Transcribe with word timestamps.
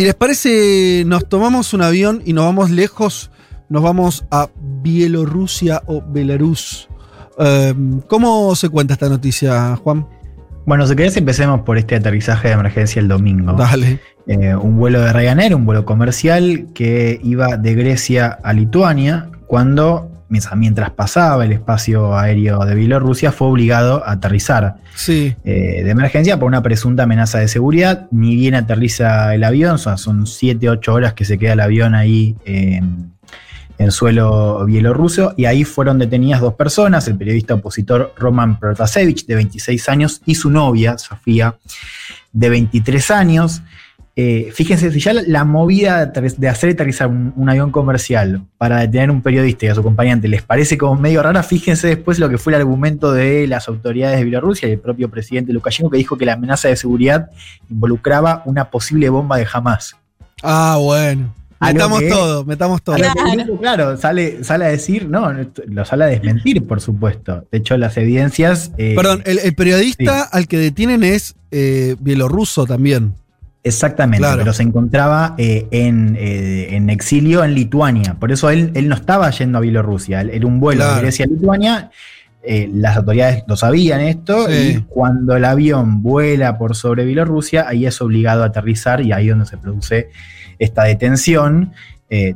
Si 0.00 0.06
les 0.06 0.14
parece, 0.14 1.02
nos 1.06 1.28
tomamos 1.28 1.74
un 1.74 1.82
avión 1.82 2.22
y 2.24 2.32
nos 2.32 2.46
vamos 2.46 2.70
lejos, 2.70 3.30
nos 3.68 3.82
vamos 3.82 4.24
a 4.30 4.48
Bielorrusia 4.82 5.82
o 5.84 6.00
Belarus. 6.00 6.88
Eh, 7.38 7.74
¿Cómo 8.06 8.54
se 8.54 8.70
cuenta 8.70 8.94
esta 8.94 9.10
noticia, 9.10 9.76
Juan? 9.76 10.06
Bueno, 10.64 10.86
si 10.86 10.96
querés 10.96 11.18
empecemos 11.18 11.60
por 11.66 11.76
este 11.76 11.96
aterrizaje 11.96 12.48
de 12.48 12.54
emergencia 12.54 12.98
el 12.98 13.08
domingo. 13.08 13.52
Dale. 13.52 14.00
Eh, 14.26 14.54
un 14.54 14.78
vuelo 14.78 15.02
de 15.02 15.12
Ryanair, 15.12 15.54
un 15.54 15.66
vuelo 15.66 15.84
comercial 15.84 16.68
que 16.72 17.20
iba 17.22 17.58
de 17.58 17.74
Grecia 17.74 18.38
a 18.42 18.54
Lituania 18.54 19.28
cuando, 19.48 20.19
mientras 20.30 20.90
pasaba 20.90 21.44
el 21.44 21.52
espacio 21.52 22.16
aéreo 22.16 22.64
de 22.64 22.74
Bielorrusia, 22.74 23.32
fue 23.32 23.48
obligado 23.48 24.06
a 24.06 24.12
aterrizar 24.12 24.76
Sí. 24.94 25.34
eh, 25.44 25.82
de 25.84 25.90
emergencia 25.90 26.38
por 26.38 26.46
una 26.48 26.62
presunta 26.62 27.02
amenaza 27.02 27.38
de 27.38 27.48
seguridad. 27.48 28.06
Ni 28.10 28.36
bien 28.36 28.54
aterriza 28.54 29.34
el 29.34 29.44
avión, 29.44 29.78
son, 29.78 29.98
son 29.98 30.26
7-8 30.26 30.88
horas 30.92 31.14
que 31.14 31.24
se 31.24 31.36
queda 31.38 31.54
el 31.54 31.60
avión 31.60 31.94
ahí 31.94 32.36
eh, 32.44 32.80
en 33.78 33.90
suelo 33.92 34.66
bielorruso, 34.66 35.32
y 35.38 35.46
ahí 35.46 35.64
fueron 35.64 35.98
detenidas 35.98 36.42
dos 36.42 36.52
personas, 36.54 37.08
el 37.08 37.16
periodista 37.16 37.54
opositor 37.54 38.12
Roman 38.18 38.58
Protasevich, 38.60 39.24
de 39.24 39.34
26 39.36 39.88
años, 39.88 40.20
y 40.26 40.34
su 40.34 40.50
novia, 40.50 40.98
Sofía, 40.98 41.54
de 42.30 42.50
23 42.50 43.10
años. 43.10 43.62
Eh, 44.16 44.50
fíjense, 44.52 44.90
si 44.90 45.00
ya 45.00 45.12
la, 45.14 45.22
la 45.26 45.44
movida 45.44 46.04
de 46.06 46.48
hacer 46.48 46.70
aterrizar 46.70 47.06
un, 47.08 47.32
un 47.36 47.48
avión 47.48 47.70
comercial 47.70 48.42
para 48.58 48.80
detener 48.80 49.10
un 49.10 49.22
periodista 49.22 49.66
y 49.66 49.68
a 49.68 49.74
su 49.74 49.80
acompañante 49.80 50.28
les 50.28 50.42
parece 50.42 50.76
como 50.76 51.00
medio 51.00 51.22
rara, 51.22 51.42
fíjense 51.42 51.86
después 51.86 52.18
lo 52.18 52.28
que 52.28 52.36
fue 52.36 52.52
el 52.52 52.60
argumento 52.60 53.12
de 53.12 53.46
las 53.46 53.68
autoridades 53.68 54.18
de 54.18 54.24
Bielorrusia 54.24 54.68
y 54.68 54.72
el 54.72 54.78
propio 54.80 55.08
presidente 55.10 55.52
Lukashenko 55.52 55.90
que 55.90 55.96
dijo 55.98 56.18
que 56.18 56.26
la 56.26 56.34
amenaza 56.34 56.68
de 56.68 56.76
seguridad 56.76 57.30
involucraba 57.70 58.42
una 58.46 58.70
posible 58.70 59.08
bomba 59.08 59.36
de 59.38 59.46
Hamas. 59.50 59.96
Ah, 60.42 60.76
bueno. 60.80 61.34
Metamos 61.62 62.00
que- 62.00 62.08
todo, 62.08 62.44
metamos 62.46 62.82
todo. 62.82 62.96
Claro, 63.60 63.96
sale, 63.98 64.42
sale 64.44 64.64
a 64.64 64.68
decir, 64.68 65.06
no, 65.08 65.30
lo 65.66 65.84
sale 65.84 66.04
a 66.04 66.06
desmentir, 66.08 66.66
por 66.66 66.80
supuesto. 66.80 67.44
De 67.52 67.58
hecho, 67.58 67.76
las 67.76 67.96
evidencias. 67.98 68.72
eh, 68.78 68.94
Perdón, 68.96 69.22
el, 69.26 69.38
el 69.38 69.54
periodista 69.54 70.22
al 70.22 70.48
que 70.48 70.56
detienen 70.58 71.04
es 71.04 71.36
eh, 71.50 71.96
bielorruso 72.00 72.64
también. 72.66 73.14
Exactamente, 73.62 74.20
Claro. 74.22 74.38
pero 74.38 74.52
se 74.54 74.62
encontraba 74.62 75.34
eh, 75.36 75.66
en, 75.70 76.16
eh, 76.18 76.76
en 76.76 76.88
exilio 76.88 77.44
en 77.44 77.54
Lituania. 77.54 78.14
Por 78.18 78.32
eso 78.32 78.48
él, 78.48 78.70
él 78.74 78.88
no 78.88 78.94
estaba 78.94 79.28
yendo 79.30 79.58
a 79.58 79.60
Bielorrusia. 79.60 80.22
Él- 80.22 80.30
Era 80.30 80.46
un 80.46 80.60
vuelo 80.60 80.80
Claro. 80.80 80.96
de 80.96 81.02
Grecia 81.02 81.26
a 81.26 81.28
Lituania. 81.28 81.90
eh, 82.42 82.70
las 82.72 82.96
autoridades 82.96 83.44
lo 83.46 83.54
sabían 83.54 84.00
esto. 84.00 84.46
Sí. 84.48 84.76
Y 84.78 84.80
cuando 84.88 85.36
el 85.36 85.44
avión 85.44 86.02
vuela 86.02 86.56
por 86.56 86.74
sobre 86.74 87.04
Bielorrusia, 87.04 87.66
ahí 87.68 87.84
es 87.84 88.00
obligado 88.00 88.44
a 88.44 88.46
aterrizar 88.46 89.02
y 89.02 89.12
ahí 89.12 89.26
es 89.28 89.32
donde 89.32 89.44
se 89.44 89.58
produce 89.58 90.08
esta 90.58 90.84
detención. 90.84 91.72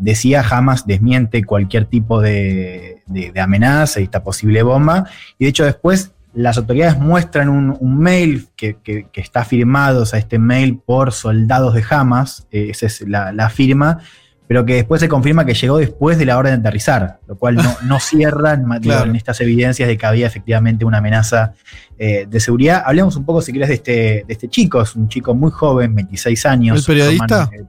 Decía 0.01 0.43
jamás 0.45 0.87
desmiente 0.87 1.43
cualquier 1.43 1.87
tipo 1.87 2.21
de, 2.21 3.03
de- 3.07 3.33
de 3.33 3.41
amenaza 3.41 3.99
y 4.01 4.05
esta 4.05 4.23
posible 4.23 4.63
bomba. 4.63 5.07
Y 5.39 5.45
de 5.47 5.51
hecho, 5.51 5.65
después 5.65 6.13
las 6.35 6.59
autoridades 6.59 6.99
muestran 6.99 7.49
un, 7.49 7.77
un 7.79 7.99
mail 7.99 8.49
que, 8.57 8.77
que- 8.83 9.07
que 9.13 9.21
está 9.21 9.45
firmado, 9.45 10.03
o 10.03 10.07
sea, 10.07 10.19
este 10.19 10.39
mail 10.39 10.79
por 10.85 11.13
soldados 11.13 11.75
de 11.75 11.85
Hamas, 11.89 12.47
eh, 12.51 12.69
esa 12.71 12.87
es 12.87 13.01
la, 13.09 13.33
la 13.33 13.51
firma, 13.51 13.99
pero 14.47 14.67
que 14.67 14.75
después 14.75 15.01
se 15.01 15.09
confirma 15.09 15.47
que 15.47 15.55
llegó 15.55 15.79
después 15.79 16.19
de 16.19 16.27
la 16.27 16.37
orden 16.37 16.55
de 16.55 16.59
aterrizar, 16.69 17.19
lo 17.27 17.37
cual 17.37 17.55
no, 17.57 17.77
no 17.85 17.99
cierra 18.01 18.53
en, 18.55 18.65
ma- 18.67 18.81
Claro. 18.81 19.09
en 19.09 19.17
estas 19.17 19.41
evidencias 19.41 19.89
de 19.89 19.97
que 19.97 20.07
había 20.07 20.27
efectivamente 20.27 20.85
una 20.85 20.99
amenaza 20.99 21.55
eh, 21.99 22.27
de 22.29 22.41
seguridad. 22.41 22.83
Hablemos 22.85 23.17
un 23.17 23.25
poco, 23.25 23.41
si 23.41 23.53
querés, 23.53 23.69
de 23.69 23.75
este, 23.75 23.93
de 23.93 24.25
este 24.29 24.49
chico, 24.49 24.83
es 24.83 24.95
un 24.97 25.09
chico 25.09 25.35
muy 25.35 25.51
joven, 25.51 25.95
26 25.95 26.47
años. 26.47 26.79
¿El 26.81 26.85
periodista? 26.95 27.45
Romano, 27.47 27.51
eh, 27.53 27.65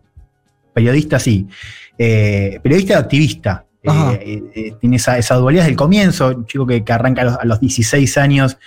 periodista, 0.74 1.20
sí. 1.20 1.48
Periodista 1.98 2.98
activista. 2.98 3.65
Eh, 4.12 4.24
eh, 4.26 4.44
eh, 4.56 4.74
tiene 4.80 4.96
esa, 4.98 5.18
esa 5.18 5.36
dualidad 5.36 5.64
desde 5.64 5.72
el 5.72 5.78
comienzo, 5.78 6.28
un 6.30 6.46
chico 6.46 6.66
que, 6.66 6.84
que 6.84 6.94
arranca 6.94 7.22
a 7.22 7.26
los, 7.26 7.38
a 7.38 7.46
los 7.46 7.60
16 7.60 8.18
años, 8.18 8.58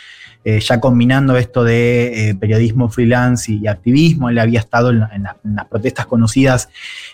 eh, 0.45 0.61
ya 0.61 0.79
combinando 0.81 1.37
esto 1.37 1.65
de 1.65 2.31
eh, 2.31 2.35
periodismo 2.37 2.89
freelance 2.89 3.51
y, 3.53 3.67
activismo. 3.67 4.29
Él 4.31 4.39
había 4.39 4.61
estado 4.61 4.91
en, 4.91 5.01
la- 5.01 5.11
en 5.13 5.23
la- 5.25 5.37
en 5.45 5.57
las 5.57 5.67
protestas 5.67 6.07
conocidas 6.07 6.69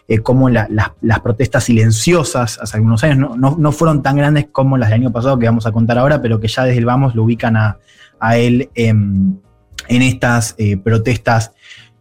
eh, 0.07 0.19
como 0.19 0.51
la- 0.51 0.67
las, 0.71 0.91
las 1.01 1.21
protestas 1.21 1.65
silenciosas 1.65 2.59
hace 2.61 2.77
algunos 2.77 3.03
años. 3.03 3.19
No, 3.19 3.37
no- 3.37 3.57
no 3.59 3.73
fueron 3.73 4.03
tan 4.03 4.17
grandes 4.17 4.47
como 4.53 4.77
las 4.77 4.91
del 4.91 5.01
año 5.01 5.11
pasado 5.13 5.39
que 5.39 5.47
vamos 5.47 5.67
a 5.67 5.73
contar 5.73 5.99
ahora, 5.99 6.21
pero 6.21 6.39
que 6.39 6.49
ya 6.49 6.65
desde 6.65 6.79
el 6.79 6.85
vamos 6.85 7.15
lo 7.15 7.25
ubican 7.25 7.57
a, 7.57 7.79
a 8.21 8.37
él 8.37 8.69
en, 8.75 9.41
en 9.89 10.03
estas 10.03 10.55
protestas 10.85 11.53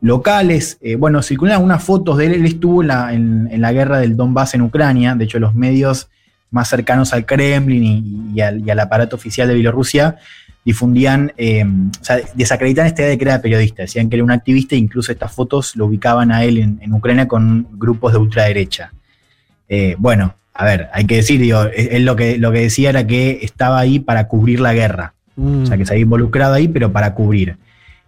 locales. 0.03 0.77
Eh, 0.81 0.95
bueno, 0.95 1.21
circulan 1.23 1.55
algunas 1.55 1.83
fotos 1.83 2.17
de 2.17 2.27
él. 2.27 2.33
Él 2.33 2.45
estuvo 2.45 2.81
en 2.81 2.87
la, 2.89 3.13
en- 3.13 3.47
en 3.51 3.61
la 3.61 3.71
guerra 3.71 3.97
del 3.99 4.15
Donbass 4.15 4.53
en 4.53 4.61
Ucrania. 4.61 5.15
De 5.15 5.23
hecho, 5.23 5.39
los 5.39 5.55
medios 5.55 6.09
más 6.51 6.69
cercanos 6.69 7.13
al 7.13 7.25
Kremlin 7.25 7.83
y, 7.83 8.37
y 8.37 8.41
al, 8.41 8.59
y 8.59 8.69
al 8.69 8.79
aparato 8.79 9.15
oficial 9.15 9.47
de 9.47 9.55
Bielorrusia 9.55 10.17
difundían, 10.65 11.33
eh, 11.37 11.65
o 11.65 12.03
sea, 12.03 12.17
desacreditan 12.35 12.85
esta 12.85 13.01
idea 13.01 13.11
de 13.11 13.17
que 13.17 13.23
era 13.25 13.41
periodista. 13.41 13.81
Decían 13.83 14.09
que 14.09 14.17
era 14.17 14.23
un 14.23 14.31
activista 14.31 14.75
e 14.75 14.77
incluso 14.77 15.11
estas 15.11 15.31
fotos 15.33 15.75
lo 15.75 15.85
ubicaban 15.87 16.31
a 16.31 16.43
él 16.43 16.57
en, 16.57 16.79
en 16.81 16.93
Ucrania 16.93 17.27
con 17.27 17.67
grupos 17.73 18.11
de 18.13 18.19
ultraderecha. 18.19 18.93
Eh, 19.69 19.95
bueno, 19.97 20.35
a 20.53 20.65
ver, 20.65 20.89
hay 20.93 21.05
que 21.05 21.15
decir, 21.15 21.39
digo, 21.39 21.63
él 21.63 21.87
él 21.91 22.05
lo 22.05 22.15
que, 22.15 22.37
lo 22.37 22.51
que 22.51 22.59
decía 22.59 22.89
era 22.91 23.07
que 23.07 23.39
estaba 23.41 23.79
ahí 23.79 23.99
para 23.99 24.27
cubrir 24.27 24.59
la 24.59 24.73
guerra. 24.73 25.13
Mm. 25.35 25.63
O 25.63 25.65
sea, 25.65 25.77
que 25.77 25.85
se 25.85 25.93
había 25.93 26.03
involucrado 26.03 26.53
ahí, 26.53 26.67
pero 26.67 26.91
para 26.91 27.13
cubrir. 27.15 27.57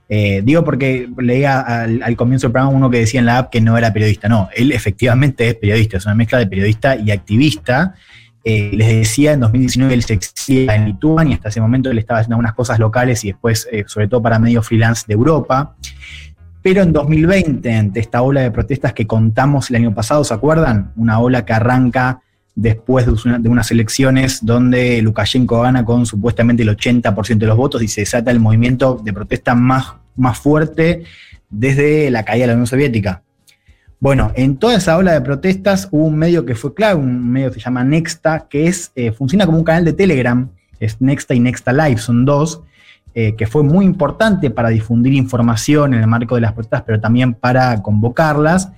Eh, 0.08 0.42
digo 0.44 0.64
porque 0.64 1.10
leía 1.18 1.62
al, 1.62 2.16
comienzo 2.16 2.48
del 2.48 2.52
programa 2.52 2.76
uno 2.76 2.90
que 2.92 3.00
decía 3.00 3.20
en 3.20 3.26
la 3.26 3.40
app 3.40 3.52
que 3.52 3.62
no 3.62 3.78
era 3.78 3.92
periodista. 3.92 4.30
No, 4.30 4.50
él 4.56 4.72
efectivamente 4.72 5.48
es 5.48 5.56
periodista, 5.56 5.98
es 5.98 6.06
una 6.06 6.16
mezcla 6.16 6.38
de 6.38 6.48
periodista 6.48 6.96
y 6.96 7.12
activista. 7.12 7.96
Eh, 8.44 8.72
les 8.74 8.88
decía, 8.88 9.34
en 9.34 9.40
2019 9.40 9.94
él 9.94 10.04
se 10.04 10.14
exilía 10.14 10.76
en 10.76 10.86
Lituania, 10.86 11.36
hasta 11.36 11.50
ese 11.50 11.60
momento 11.60 11.90
él 11.90 11.98
estaba 11.98 12.20
haciendo 12.20 12.36
algunas 12.36 12.54
cosas 12.54 12.78
locales 12.78 13.24
y 13.24 13.30
después, 13.30 13.68
eh, 13.72 13.86
sobre 13.88 14.08
todo 14.08 14.22
para 14.22 14.38
medios 14.38 14.68
freelance 14.68 15.06
de 15.08 15.16
Europa. 15.16 15.76
Pero 16.62 16.84
en 16.84 16.94
2020, 16.94 17.74
ante 17.74 18.00
esta 18.00 18.22
ola 18.22 18.42
de 18.42 18.52
protestas 18.52 18.94
que 18.94 19.08
contamos 19.08 19.70
el 19.72 19.78
año 19.78 19.96
pasado, 19.96 20.24
¿se 20.24 20.34
acuerdan? 20.34 20.92
Una 20.96 21.20
ola 21.20 21.44
que 21.46 21.54
arranca 21.54 22.22
después 22.56 23.06
de, 23.06 23.40
de 23.40 23.50
unas 23.50 23.70
elecciones 23.72 24.44
donde 24.44 25.02
Lukashenko 25.02 25.62
gana 25.62 25.84
con 25.84 26.06
supuestamente 26.06 26.64
el 26.64 26.70
80% 26.70 27.38
de 27.38 27.46
los 27.46 27.58
votos 27.58 27.84
y 27.84 27.88
se 27.88 28.02
desata 28.02 28.32
el 28.32 28.40
movimiento 28.40 29.00
de 29.04 29.14
protesta 29.14 29.54
más, 29.54 29.94
más 30.16 30.40
fuerte 30.40 31.04
desde 31.50 32.10
la 32.10 32.24
caída 32.24 32.44
de 32.44 32.48
la 32.48 32.54
Unión 32.54 32.68
Soviética. 32.68 33.22
Bueno, 34.00 34.32
en 34.36 34.58
toda 34.58 34.76
esa 34.76 34.98
ola 34.98 35.14
de 35.14 35.22
protestas 35.22 35.88
hubo 35.92 36.06
un 36.06 36.18
medio 36.18 36.46
que 36.46 36.56
fue 36.56 36.74
clave, 36.74 37.00
un 37.00 37.30
medio 37.30 37.50
que 37.50 37.56
se 37.56 37.66
llama 37.66 37.84
Nexta, 37.84 38.48
que 38.50 38.68
es, 38.68 38.92
eh, 38.96 39.12
funciona 39.12 39.46
como 39.46 39.58
un 39.58 39.64
canal 39.64 39.86
de 39.86 39.94
Telegram, 39.94 40.50
es 40.80 41.02
Nexta 41.02 41.34
y 41.34 41.40
Nexta 41.40 41.74
Live, 41.74 41.98
son 41.98 42.26
dos, 42.26 42.62
eh, 43.14 43.36
que 43.38 43.48
fue 43.48 43.64
muy 43.64 43.86
importante 43.86 44.52
para 44.52 44.70
difundir 44.70 45.14
información 45.14 45.94
en 45.94 46.02
el 46.02 46.08
marco 46.08 46.36
de 46.36 46.42
las 46.42 46.52
protestas, 46.52 46.84
pero 46.86 47.00
también 47.00 47.34
para 47.34 47.82
convocarlas. 47.82 48.70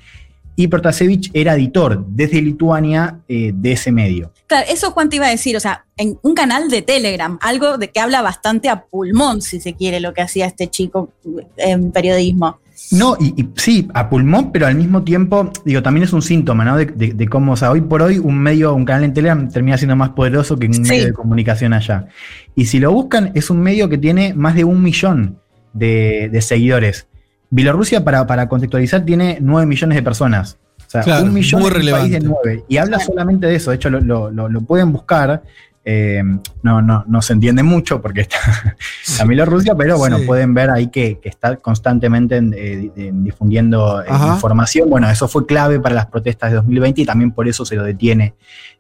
Y 0.60 0.68
Protasevich 0.68 1.30
era 1.34 1.54
editor 1.56 2.04
desde 2.10 2.42
Lituania 2.42 3.20
eh, 3.30 3.52
de 3.54 3.72
ese 3.74 3.92
medio. 3.92 4.34
Claro, 4.48 4.66
eso 4.70 4.90
Juan 4.92 5.08
te 5.08 5.18
iba 5.18 5.28
a 5.28 5.30
decir, 5.30 5.56
o 5.56 5.60
sea, 5.60 5.86
en 5.98 6.18
un 6.24 6.34
canal 6.34 6.68
de 6.70 6.82
Telegram, 6.82 7.38
algo 7.42 7.78
de 7.78 7.90
que 7.92 8.00
habla 8.00 8.24
bastante 8.24 8.68
a 8.68 8.82
pulmón, 8.86 9.42
si 9.44 9.60
se 9.60 9.76
quiere, 9.76 10.00
lo 10.00 10.14
que 10.16 10.22
hacía 10.24 10.48
este 10.48 10.68
chico 10.68 11.14
en 11.58 11.92
periodismo. 11.92 12.58
No, 12.92 13.18
y, 13.20 13.40
y 13.40 13.50
sí, 13.56 13.88
a 13.94 14.10
pulmón, 14.10 14.52
pero 14.52 14.66
al 14.66 14.74
mismo 14.76 15.04
tiempo, 15.04 15.52
digo, 15.64 15.84
también 15.84 16.06
es 16.06 16.14
un 16.14 16.22
síntoma, 16.24 16.66
¿no? 16.66 16.76
De, 16.78 16.86
de- 16.86 17.14
de 17.14 17.28
cómo, 17.28 17.52
o 17.54 17.56
sea, 17.56 17.72
hoy 17.72 17.82
por 17.82 18.02
hoy 18.02 18.18
un 18.18 18.38
medio, 18.40 18.74
un 18.74 18.86
canal 18.86 19.04
en 19.04 19.14
Telegram 19.14 19.50
termina 19.52 19.78
siendo 19.78 19.96
más 19.96 20.10
poderoso 20.10 20.58
que 20.58 20.66
un 20.68 20.74
Sí. 20.74 20.82
medio 20.82 21.06
de 21.06 21.14
comunicación 21.14 21.74
allá. 21.74 22.08
Y 22.56 22.66
si 22.66 22.80
lo 22.80 22.92
buscan, 22.92 23.32
es 23.36 23.50
un 23.52 23.60
medio 23.62 23.90
que 23.90 23.98
tiene 24.00 24.34
más 24.34 24.56
de 24.56 24.64
un 24.64 24.82
millón 24.82 25.38
de, 25.74 26.30
de 26.32 26.42
seguidores. 26.42 27.08
Bielorrusia, 27.50 28.04
para, 28.04 28.26
para 28.28 28.48
contextualizar, 28.50 29.04
tiene 29.06 29.38
9 29.42 29.66
millones 29.66 29.96
de 29.96 30.04
personas. 30.04 30.58
O 30.86 30.90
sea, 30.90 31.02
Claro, 31.02 31.26
un 31.26 31.34
millón 31.34 31.62
muy 31.62 31.68
un 31.70 31.74
país 31.74 31.86
de 31.86 31.92
relevante. 31.92 32.20
9. 32.44 32.66
Y 32.70 32.78
habla 32.78 33.00
solamente 33.00 33.48
de 33.48 33.56
eso. 33.56 33.72
De 33.72 33.76
hecho, 33.76 33.90
lo, 33.90 34.32
lo- 34.32 34.62
pueden 34.62 34.92
buscar. 34.92 35.44
Eh, 35.90 36.22
no, 36.64 36.82
no, 36.82 37.06
no 37.08 37.22
se 37.22 37.32
entiende 37.32 37.64
mucho 37.64 38.02
porque 38.02 38.20
está 38.22 38.38
Bielorrusia, 39.26 39.74
pero 39.74 39.98
bueno, 39.98 40.18
Sí. 40.20 40.26
pueden 40.26 40.54
ver 40.54 40.70
ahí 40.70 40.88
que, 40.88 41.18
que 41.20 41.30
está 41.30 41.56
constantemente 41.56 42.36
en- 42.36 42.54
eh, 42.58 42.92
en 42.98 43.24
difundiendo 43.24 44.02
eh, 44.02 44.06
Ajá. 44.10 44.34
información. 44.34 44.90
Bueno, 44.90 45.10
eso 45.10 45.30
fue 45.30 45.46
clave 45.46 45.80
para 45.80 45.96
las 45.96 46.08
protestas 46.08 46.50
de 46.52 46.58
2020 46.58 47.02
y 47.02 47.06
también 47.06 47.32
por 47.32 47.48
eso 47.48 47.64
se 47.64 47.76
lo 47.78 47.84
detiene 47.84 48.34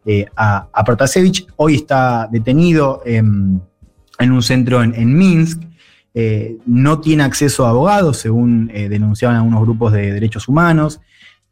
eh, 0.06 0.26
a, 0.36 0.68
a 0.74 0.84
Protasevich. 0.84 1.48
Hoy 1.56 1.76
está 1.76 2.28
detenido 2.30 3.02
en, 3.06 3.62
en 4.20 4.32
un 4.34 4.42
centro 4.44 4.84
en, 4.84 4.94
en 4.94 5.18
Minsk. 5.18 5.62
Eh, 6.20 6.58
no 6.66 7.00
tiene 7.00 7.22
acceso 7.22 7.68
a 7.68 7.70
abogados, 7.70 8.18
según 8.18 8.72
eh, 8.74 8.90
denunciaban 8.90 9.38
algunos 9.38 9.62
grupos 9.62 9.94
de 9.94 10.14
derechos 10.14 10.48
humanos. 10.48 11.00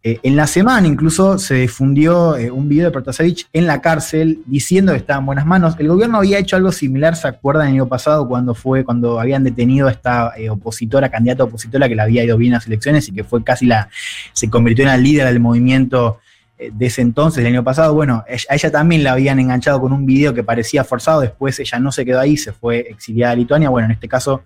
Eh, 0.02 0.18
en 0.24 0.36
la 0.36 0.48
semana 0.48 0.88
incluso 0.88 1.38
se 1.38 1.54
difundió 1.54 2.34
un 2.52 2.68
video 2.68 2.86
de 2.86 2.92
Protasevich 2.92 3.48
en 3.54 3.68
la 3.68 3.80
cárcel 3.80 4.42
diciendo 4.48 4.92
que 4.92 4.98
estaba 4.98 5.20
en 5.20 5.28
buenas 5.28 5.46
manos. 5.46 5.76
El 5.78 5.90
gobierno 5.90 6.18
había 6.18 6.40
hecho 6.40 6.56
algo 6.56 6.72
similar, 6.72 7.16
¿se 7.16 7.28
acuerdan 7.28 7.68
el 7.68 7.74
año 7.74 7.88
pasado 7.88 8.28
cuando 8.28 8.56
fue 8.56 8.84
cuando 8.84 9.20
habían 9.20 9.44
detenido 9.44 9.88
a 9.88 9.92
esta 9.92 10.34
opositora, 10.50 11.10
candidata 11.10 11.44
opositora 11.44 11.88
que 11.88 11.94
le 11.94 12.02
había 12.02 12.24
ido 12.24 12.36
bien 12.36 12.54
a 12.54 12.58
las 12.58 12.66
elecciones 12.66 13.08
y 13.08 13.12
que 13.12 13.24
fue 13.24 13.44
casi 13.44 13.68
la, 13.68 13.90
se 14.34 14.50
convirtió 14.50 14.84
en 14.84 14.90
la 14.90 14.98
líder 14.98 15.28
del 15.28 15.40
movimiento 15.40 16.22
de 16.58 16.86
ese 16.86 17.02
entonces, 17.02 17.42
el 17.42 17.48
año 17.48 17.64
pasado? 17.64 17.94
Bueno, 17.94 18.24
a 18.50 18.56
ella 18.56 18.72
también 18.72 19.04
la 19.04 19.12
habían 19.12 19.40
enganchado 19.40 19.82
con 19.82 19.92
un 19.92 20.06
video 20.06 20.34
que 20.34 20.44
parecía 20.44 20.84
forzado, 20.84 21.22
después 21.22 21.60
ella 21.60 21.80
no 21.80 21.92
se 21.92 22.06
quedó 22.06 22.20
ahí, 22.20 22.38
se 22.38 22.54
fue 22.54 22.80
exiliada 22.90 23.34
a 23.34 23.36
Lituania. 23.36 23.70
Bueno, 23.70 23.86
en 23.86 23.92
este 23.92 24.08
caso 24.08 24.44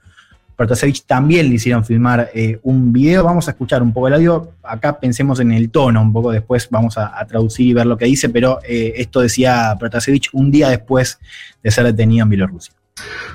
Protasevich 0.60 1.06
también 1.06 1.48
le 1.48 1.56
hicieron 1.56 1.86
filmar 1.86 2.32
eh, 2.34 2.60
un 2.64 2.92
video. 2.92 3.24
Vamos 3.24 3.48
a 3.48 3.52
escuchar 3.52 3.82
un 3.82 3.94
poco 3.94 4.10
el 4.10 4.16
audio. 4.16 4.52
Acá 4.62 5.00
pensemos 5.00 5.40
en 5.40 5.54
el 5.54 5.70
tono, 5.70 6.02
un 6.02 6.12
poco 6.12 6.32
después 6.32 6.68
vamos 6.70 6.98
a, 6.98 7.18
a 7.18 7.26
traducir 7.26 7.68
y 7.68 7.74
ver 7.74 7.86
lo 7.86 7.98
que 7.98 8.04
dice, 8.04 8.28
pero 8.28 8.60
eh, 8.68 8.92
esto 8.98 9.22
decía 9.22 9.74
Protasevich 9.80 10.28
un 10.34 10.52
día 10.52 10.68
después 10.68 11.18
de 11.64 11.72
ser 11.72 11.86
detenido 11.86 12.24
en 12.24 12.30
Bielorrusia. 12.30 12.74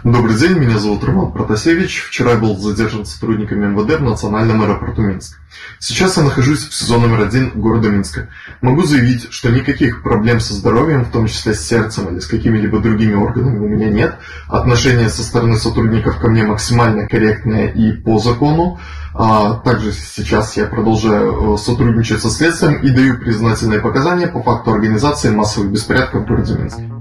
Добрый 0.04 0.36
день, 0.36 0.58
меня 0.58 0.78
зовут 0.78 1.02
Роман 1.02 1.32
Протасевич. 1.32 2.04
Вчера 2.08 2.32
я 2.32 2.36
был 2.36 2.58
задержан 2.58 3.06
сотрудниками 3.06 3.66
МВД 3.66 4.00
в 4.00 4.02
национальном 4.02 4.62
аэропорту 4.62 5.00
Минск. 5.00 5.38
Сейчас 5.78 6.18
я 6.18 6.24
нахожусь 6.24 6.68
в 6.68 6.74
СИЗО 6.74 6.98
номер 6.98 7.22
один 7.22 7.50
города 7.54 7.88
Минска. 7.88 8.28
Могу 8.60 8.82
заявить, 8.82 9.32
что 9.32 9.50
никаких 9.50 10.02
проблем 10.02 10.40
со 10.40 10.52
здоровьем, 10.52 11.04
в 11.04 11.10
том 11.10 11.26
числе 11.26 11.54
с 11.54 11.66
сердцем 11.66 12.08
или 12.08 12.20
с 12.20 12.26
какими-либо 12.26 12.80
другими 12.80 13.14
органами 13.14 13.58
у 13.58 13.68
меня 13.68 13.88
нет. 13.88 14.16
Отношение 14.48 15.08
со 15.08 15.22
стороны 15.22 15.56
сотрудников 15.56 16.18
ко 16.18 16.28
мне 16.28 16.42
максимально 16.42 17.08
корректное 17.08 17.68
и 17.68 17.92
по 17.92 18.18
закону. 18.18 18.78
А 19.14 19.54
также 19.54 19.92
сейчас 19.92 20.56
я 20.56 20.66
продолжаю 20.66 21.54
э, 21.54 21.56
сотрудничать 21.56 22.20
со 22.20 22.30
следствием 22.30 22.82
и 22.82 22.90
даю 22.90 23.16
признательные 23.18 23.80
показания 23.80 24.26
по 24.26 24.42
факту 24.42 24.72
организации 24.72 25.30
массовых 25.30 25.70
беспорядков 25.70 26.24
в 26.24 26.26
городе 26.26 26.54
Минске. 26.54 26.93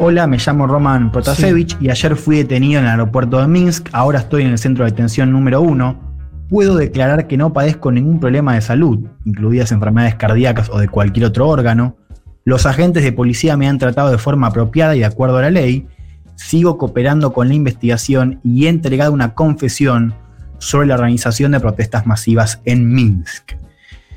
Hola, 0.00 0.26
me 0.26 0.38
llamo 0.38 0.66
Roman 0.66 1.12
Protasevich 1.12 1.76
y 1.80 1.88
ayer 1.88 2.16
fui 2.16 2.38
detenido 2.38 2.80
en 2.80 2.86
el 2.86 2.90
aeropuerto 2.90 3.40
de 3.40 3.46
Minsk. 3.46 3.90
Ahora 3.92 4.18
estoy 4.18 4.42
en 4.42 4.50
el 4.50 4.58
centro 4.58 4.84
de 4.84 4.90
detención 4.90 5.30
número 5.30 5.60
uno. 5.60 6.00
Puedo 6.48 6.74
declarar 6.74 7.28
que 7.28 7.36
no 7.36 7.52
padezco 7.52 7.92
ningún 7.92 8.18
problema 8.18 8.54
de 8.54 8.60
salud, 8.60 9.06
incluidas 9.24 9.70
enfermedades 9.70 10.16
cardíacas 10.16 10.68
o 10.68 10.78
de 10.78 10.88
cualquier 10.88 11.26
otro 11.26 11.48
órgano. 11.48 11.96
Los 12.44 12.66
agentes 12.66 13.04
de 13.04 13.12
policía 13.12 13.56
me 13.56 13.68
han 13.68 13.78
tratado 13.78 14.10
de 14.10 14.18
forma 14.18 14.48
apropiada 14.48 14.96
y 14.96 14.98
de 14.98 15.04
acuerdo 15.04 15.38
a 15.38 15.42
la 15.42 15.50
ley. 15.50 15.86
Sigo 16.34 16.76
cooperando 16.76 17.32
con 17.32 17.46
la 17.46 17.54
investigación 17.54 18.40
y 18.42 18.66
he 18.66 18.68
entregado 18.70 19.12
una 19.12 19.34
confesión 19.34 20.14
sobre 20.58 20.88
la 20.88 20.94
organización 20.94 21.52
de 21.52 21.60
protestas 21.60 22.04
masivas 22.04 22.60
en 22.64 22.92
Minsk. 22.92 23.52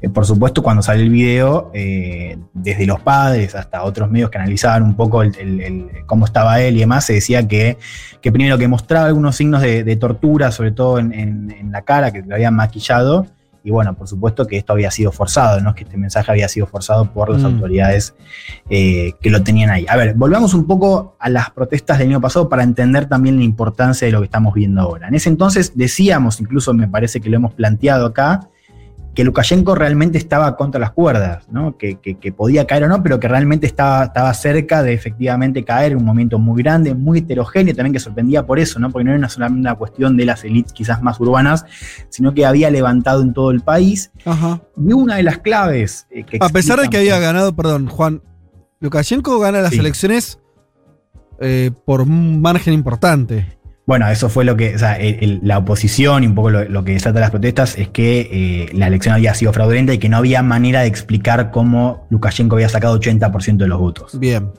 Eh, 0.01 0.09
por 0.09 0.25
supuesto, 0.25 0.61
cuando 0.61 0.81
sale 0.83 1.03
el 1.03 1.09
video, 1.09 1.71
eh, 1.73 2.37
desde 2.53 2.85
los 2.85 2.99
padres 2.99 3.55
hasta 3.55 3.83
otros 3.83 4.09
medios 4.11 4.29
que 4.29 4.37
analizaban 4.37 4.83
un 4.83 4.95
poco 4.95 5.23
el- 5.23 5.35
el- 5.39 5.61
el- 5.61 5.89
cómo 6.05 6.25
estaba 6.25 6.61
él 6.61 6.75
y 6.77 6.79
demás, 6.81 7.05
se 7.05 7.13
decía 7.13 7.47
que, 7.47 7.77
que 8.21 8.31
primero 8.31 8.57
que 8.57 8.67
mostraba 8.67 9.07
algunos 9.07 9.35
signos 9.35 9.61
de, 9.61 9.83
de 9.83 9.95
tortura, 9.95 10.51
sobre 10.51 10.71
todo 10.71 10.99
en, 10.99 11.13
en- 11.13 11.51
en 11.51 11.71
la 11.71 11.81
cara, 11.83 12.11
que 12.11 12.21
lo 12.21 12.35
habían 12.35 12.55
maquillado, 12.55 13.25
y 13.63 13.69
bueno, 13.71 13.95
por 13.95 14.07
supuesto 14.07 14.47
que 14.47 14.55
esto 14.57 14.71
había 14.71 14.91
sido 14.91 15.11
forzado, 15.11 15.59
¿no? 15.59 15.75
que 15.75 15.83
este 15.83 15.97
mensaje 15.97 16.31
había 16.31 16.47
sido 16.47 16.67
forzado 16.67 17.11
por 17.11 17.29
las 17.29 17.41
Mm. 17.41 17.45
autoridades 17.47 18.13
eh, 18.69 19.13
que 19.19 19.29
lo 19.29 19.43
tenían 19.43 19.69
ahí. 19.71 19.85
A 19.89 19.97
ver, 19.97 20.13
volvamos 20.13 20.53
un 20.53 20.65
poco 20.67 21.17
a 21.19 21.27
las 21.29 21.49
protestas 21.49 21.97
del 21.97 22.07
año 22.09 22.21
pasado 22.21 22.47
para 22.47 22.63
entender 22.63 23.07
también 23.07 23.35
la 23.37 23.43
importancia 23.43 24.05
de 24.05 24.13
lo 24.13 24.19
que 24.19 24.25
estamos 24.25 24.53
viendo 24.53 24.79
ahora. 24.79 25.09
En 25.09 25.15
ese 25.15 25.27
entonces 25.29 25.73
decíamos, 25.75 26.39
incluso 26.39 26.73
me 26.73 26.87
parece 26.87 27.19
que 27.19 27.29
lo 27.29 27.35
hemos 27.35 27.53
planteado 27.53 28.05
acá, 28.05 28.47
que 29.17 29.23
Lukashenko 29.23 29.73
realmente 29.73 30.19
estaba 30.19 30.55
contra 30.55 30.79
las 30.79 30.91
cuerdas, 30.91 31.47
¿no? 31.49 31.75
que, 31.75 31.95
que- 31.99 32.19
que 32.19 32.31
podía 32.31 32.67
caer 32.67 32.83
o 32.83 32.87
no, 32.87 33.01
pero 33.01 33.19
que 33.19 33.27
realmente 33.27 33.65
estaba, 33.65 34.03
estaba 34.03 34.31
cerca 34.35 34.83
de 34.83 34.93
efectivamente 34.93 35.63
caer 35.65 35.93
en 35.93 35.97
un 35.97 36.05
momento 36.05 36.37
muy 36.37 36.61
grande, 36.61 36.93
muy 36.93 37.17
heterogéneo, 37.17 37.73
también 37.73 37.93
que 37.93 37.99
sorprendía 37.99 38.45
por 38.45 38.59
eso, 38.59 38.77
¿no? 38.77 38.91
porque 38.91 39.05
no 39.05 39.09
era 39.09 39.17
una 39.17 39.27
solamente 39.29 39.61
una 39.61 39.73
cuestión 39.73 40.17
de 40.17 40.25
las 40.25 40.43
élites 40.43 40.71
quizás 40.71 41.01
más 41.01 41.19
urbanas, 41.19 41.65
sino 42.09 42.35
que 42.35 42.45
había 42.45 42.69
levantado 42.69 43.23
en 43.23 43.33
todo 43.33 43.49
el 43.49 43.61
país. 43.61 44.11
Ajá. 44.23 44.61
Y 44.77 44.93
una 44.93 45.15
de 45.15 45.23
las 45.23 45.39
claves 45.39 46.05
eh, 46.11 46.23
que 46.23 46.37
A 46.39 46.49
pesar 46.49 46.79
de 46.79 46.87
que 46.87 46.97
había 46.97 47.17
ganado, 47.17 47.55
perdón, 47.55 47.87
Juan, 47.87 48.21
Lukashenko 48.81 49.39
gana 49.39 49.61
las 49.61 49.71
Sí. 49.73 49.79
elecciones 49.79 50.39
eh, 51.39 51.71
por 51.85 52.01
un 52.01 52.39
margen 52.39 52.75
importante. 52.75 53.56
Bueno, 53.87 54.07
eso 54.09 54.27
fue 54.29 54.43
lo 54.43 54.57
que, 54.57 54.75
o 54.75 54.79
sea, 54.79 54.95
el- 54.99 55.39
la 55.43 55.57
oposición 55.57 56.23
y 56.23 56.27
un 56.27 56.35
poco 56.35 56.49
lo, 56.49 56.65
lo 56.65 56.83
que 56.83 56.91
desata 56.91 57.21
las 57.21 57.31
protestas 57.31 57.77
es 57.77 57.87
que 57.87 58.29
eh, 58.31 58.69
la 58.73 58.87
elección 58.87 59.15
había 59.15 59.33
sido 59.33 59.53
fraudulenta 59.53 59.93
y 59.93 59.97
que 59.97 60.09
no 60.09 60.17
había 60.17 60.43
manera 60.43 60.81
de 60.81 60.87
explicar 60.87 61.51
cómo 61.51 62.05
Lukashenko 62.09 62.57
había 62.57 62.67
sacado 62.69 62.99
80% 62.99 63.63
de 63.63 63.67
los 63.69 63.79
votos. 63.79 64.19
Bien. 64.19 64.51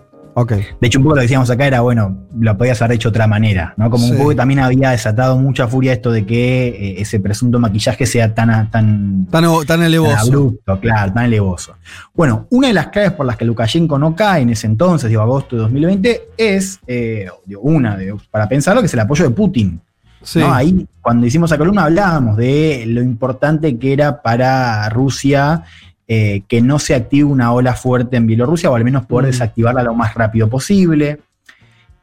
De 0.46 0.86
hecho, 0.86 0.98
un 0.98 1.04
poco 1.04 1.14
lo 1.16 1.20
que 1.20 1.22
decíamos 1.22 1.50
acá 1.50 1.66
era, 1.66 1.80
bueno, 1.80 2.26
lo 2.38 2.56
podías 2.56 2.80
haber 2.82 2.96
hecho 2.96 3.08
de 3.08 3.10
otra 3.10 3.26
manera, 3.26 3.74
¿no? 3.76 3.90
Como 3.90 4.04
Sí. 4.04 4.12
un 4.12 4.18
poco 4.18 4.30
que 4.30 4.34
también 4.36 4.60
había 4.60 4.90
desatado 4.90 5.36
mucha 5.38 5.66
furia 5.68 5.92
esto 5.92 6.10
de 6.12 6.24
que 6.26 6.68
eh, 6.68 6.94
ese 7.00 7.20
presunto 7.20 7.58
maquillaje 7.58 8.06
sea 8.06 8.34
tan, 8.34 8.48
tan, 8.70 9.26
Tan, 9.30 9.42
tan 9.44 9.66
tan 9.66 9.82
elevoso. 9.82 10.16
abrupto, 10.16 10.80
claro, 10.80 11.12
tan 11.12 11.24
elevoso. 11.24 11.74
Bueno, 12.14 12.46
una 12.50 12.68
de 12.68 12.74
las 12.74 12.88
claves 12.88 13.12
por 13.12 13.26
las 13.26 13.36
que 13.36 13.44
Lukashenko 13.44 13.98
no 13.98 14.14
cae 14.14 14.42
en 14.42 14.50
ese 14.50 14.66
entonces, 14.66 15.08
digo, 15.10 15.22
agosto 15.22 15.56
de 15.56 15.62
2020, 15.62 16.22
es, 16.36 16.78
eh, 16.86 17.28
digo, 17.46 17.60
una, 17.62 17.96
de- 17.96 18.14
para 18.30 18.48
pensarlo, 18.48 18.80
que 18.80 18.86
es 18.86 18.94
el 18.94 19.00
apoyo 19.00 19.24
de 19.24 19.30
Putin. 19.30 19.80
Sí. 20.22 20.40
¿no? 20.40 20.52
Ahí, 20.52 20.86
cuando 21.00 21.26
hicimos 21.26 21.50
la 21.50 21.58
columna, 21.58 21.84
hablábamos 21.84 22.36
de 22.36 22.84
lo 22.88 23.00
importante 23.02 23.78
que 23.78 23.92
era 23.92 24.20
para 24.20 24.88
Rusia 24.88 25.62
eh, 26.08 26.42
que 26.48 26.60
no 26.62 26.78
se 26.78 26.94
active 26.94 27.24
una 27.24 27.52
ola 27.52 27.74
fuerte 27.74 28.16
en 28.16 28.26
Bielorrusia, 28.26 28.70
o 28.70 28.74
al 28.74 28.82
menos 28.84 29.06
poder 29.06 29.26
desactivarla 29.26 29.82
lo 29.82 29.94
más 29.94 30.14
rápido 30.14 30.48
posible. 30.48 31.20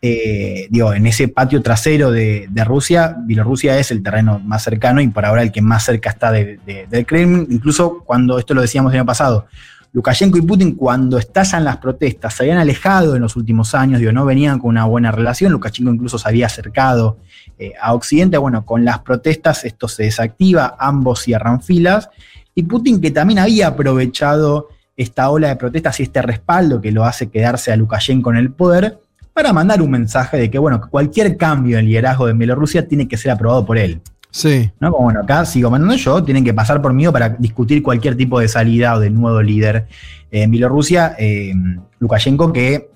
Eh, 0.02 0.68
digo, 0.70 0.94
en 0.94 1.08
ese 1.08 1.28
patio 1.30 1.62
trasero 1.64 2.12
de, 2.12 2.48
de 2.50 2.64
Rusia, 2.64 3.16
Bielorrusia 3.26 3.80
es 3.80 3.90
el 3.90 4.04
terreno 4.04 4.40
más 4.40 4.62
cercano 4.64 5.02
y 5.02 5.08
por 5.08 5.26
ahora 5.26 5.42
el 5.42 5.52
que 5.52 5.64
más 5.64 5.86
cerca 5.86 6.12
está 6.12 6.32
de- 6.32 6.60
de- 6.66 6.86
del 6.88 7.06
Kremlin. 7.08 7.48
Incluso 7.50 8.04
cuando 8.06 8.38
esto 8.38 8.54
lo 8.54 8.62
decíamos 8.62 8.94
el 8.94 9.00
año 9.00 9.06
pasado, 9.08 9.48
Lukashenko 9.94 10.38
y 10.38 10.42
Putin, 10.42 10.76
cuando 10.76 11.18
estallan 11.18 11.64
las 11.64 11.78
protestas, 11.78 12.34
se 12.36 12.44
habían 12.44 12.58
alejado 12.58 13.16
en 13.16 13.22
los 13.22 13.36
últimos 13.38 13.74
años, 13.74 14.00
digo, 14.00 14.12
no 14.12 14.26
venían 14.26 14.60
con 14.60 14.70
una 14.72 14.86
buena 14.86 15.10
relación. 15.12 15.54
Lukashenko 15.54 15.92
incluso 15.94 16.20
se 16.20 16.28
había 16.28 16.46
acercado 16.48 17.18
eh, 17.58 17.72
a 17.82 17.94
Occidente. 17.94 18.38
Bueno, 18.38 18.66
con 18.66 18.84
las 18.86 19.00
protestas 19.00 19.64
esto 19.64 19.88
se 19.88 20.04
desactiva, 20.04 20.76
ambos 20.78 21.22
cierran 21.24 21.62
filas. 21.64 22.10
Y 22.56 22.64
Putin, 22.64 23.02
que 23.02 23.12
también 23.12 23.40
había 23.40 23.68
aprovechado 23.68 24.70
esta 24.96 25.30
ola 25.30 25.50
de 25.50 25.58
protestas 25.58 26.00
y 26.00 26.04
este 26.04 26.22
respaldo 26.22 26.82
que 26.82 26.92
lo 26.92 27.04
hace 27.04 27.30
quedarse 27.30 27.72
a 27.72 27.76
Lukashenko 27.76 28.32
en 28.32 28.38
el 28.38 28.52
poder, 28.52 28.98
para 29.34 29.52
mandar 29.52 29.82
un 29.82 29.92
mensaje 29.92 30.38
de 30.38 30.50
que, 30.50 30.58
bueno, 30.58 30.80
cualquier 30.90 31.36
cambio 31.36 31.78
en 31.78 31.84
el 31.84 31.90
liderazgo 31.90 32.26
de 32.26 32.34
Bielorrusia 32.34 32.88
tiene 32.88 33.06
que 33.06 33.18
ser 33.18 33.32
aprobado 33.32 33.66
por 33.66 33.78
él. 33.78 34.00
Sí. 34.32 34.72
¿no? 34.80 34.92
Como 34.92 35.04
bueno, 35.06 35.20
acá 35.20 35.46
sigo 35.46 35.70
mandando 35.70 35.96
yo, 35.96 36.24
tienen 36.24 36.46
que 36.46 36.54
pasar 36.54 36.82
por 36.82 36.94
mí 36.94 37.06
para 37.10 37.30
discutir 37.30 37.84
cualquier 37.84 38.16
tipo 38.16 38.40
de 38.40 38.48
salida 38.48 38.96
o 38.96 39.00
del 39.02 39.14
nuevo 39.14 39.42
líder 39.42 39.88
en 40.32 40.52
Bielorrusia. 40.52 41.16
Eh, 41.20 41.54
Lukashenko, 42.00 42.54
que 42.54 42.90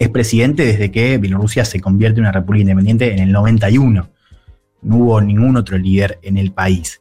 es 0.00 0.08
presidente 0.08 0.64
desde 0.64 0.90
que 0.90 1.18
Bielorrusia 1.18 1.64
se 1.64 1.80
convierte 1.80 2.18
en 2.18 2.24
una 2.24 2.32
república 2.32 2.62
independiente 2.62 3.12
en 3.12 3.20
el 3.20 3.30
91. 3.30 4.08
No 4.82 4.96
hubo 4.96 5.20
ningún 5.20 5.56
otro 5.56 5.78
líder 5.78 6.18
en 6.22 6.36
el 6.38 6.52
país. 6.52 7.00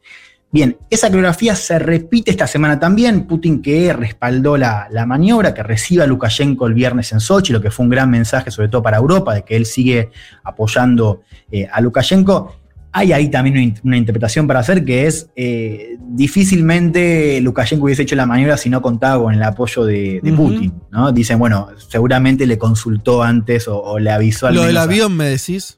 Bien, 0.52 0.78
esa 0.90 1.08
coreografía 1.08 1.56
se 1.56 1.78
repite 1.78 2.32
esta 2.32 2.48
semana 2.48 2.80
también. 2.80 3.28
Putin 3.28 3.62
que 3.62 3.92
respaldó 3.92 4.56
la, 4.58 4.88
la 4.92 5.06
maniobra, 5.06 5.54
que 5.54 5.62
recibe 5.62 6.04
a 6.04 6.08
Lukashenko 6.08 6.68
el 6.68 6.74
viernes 6.74 7.12
en 7.12 7.20
Sochi, 7.20 7.52
lo 7.52 7.62
que 7.62 7.70
fue 7.70 7.84
un 7.84 7.90
gran 7.90 8.10
mensaje 8.10 8.50
sobre 8.50 8.70
todo 8.70 8.82
para 8.82 8.98
Europa, 8.98 9.34
de 9.36 9.44
que 9.44 9.56
él 9.58 9.66
sigue 9.66 10.10
apoyando 10.44 11.22
eh, 11.52 11.68
a 11.72 11.82
Lukashenko. 11.82 12.56
Hay 12.94 13.12
ahí 13.12 13.30
también 13.30 13.56
una, 13.58 13.64
in- 13.64 13.80
una 13.84 13.98
interpretación 13.98 14.48
para 14.48 14.62
hacer 14.62 14.86
que 14.86 15.06
es 15.06 15.30
eh, 15.36 15.98
difícilmente 16.00 17.40
Lukashenko 17.42 17.86
hubiese 17.86 18.04
hecho 18.04 18.16
la 18.16 18.26
maniobra 18.26 18.58
si 18.58 18.70
no 18.70 18.82
contaba 18.82 19.22
con 19.22 19.34
el 19.34 19.44
apoyo 19.44 19.84
de. 19.86 20.22
Putin. 20.36 20.74
¿no? 20.92 21.12
Dicen, 21.12 21.38
bueno, 21.40 21.70
seguramente 21.90 22.46
le 22.48 22.58
consultó 22.58 23.22
antes 23.22 23.68
o, 23.68 23.80
o 23.82 24.00
le 24.00 24.12
avisó 24.12 24.48
al 24.48 24.56
Lo 24.56 24.64
del 24.64 24.78
a- 24.78 24.84
avión, 24.84 25.16
me 25.16 25.26
decís. 25.26 25.78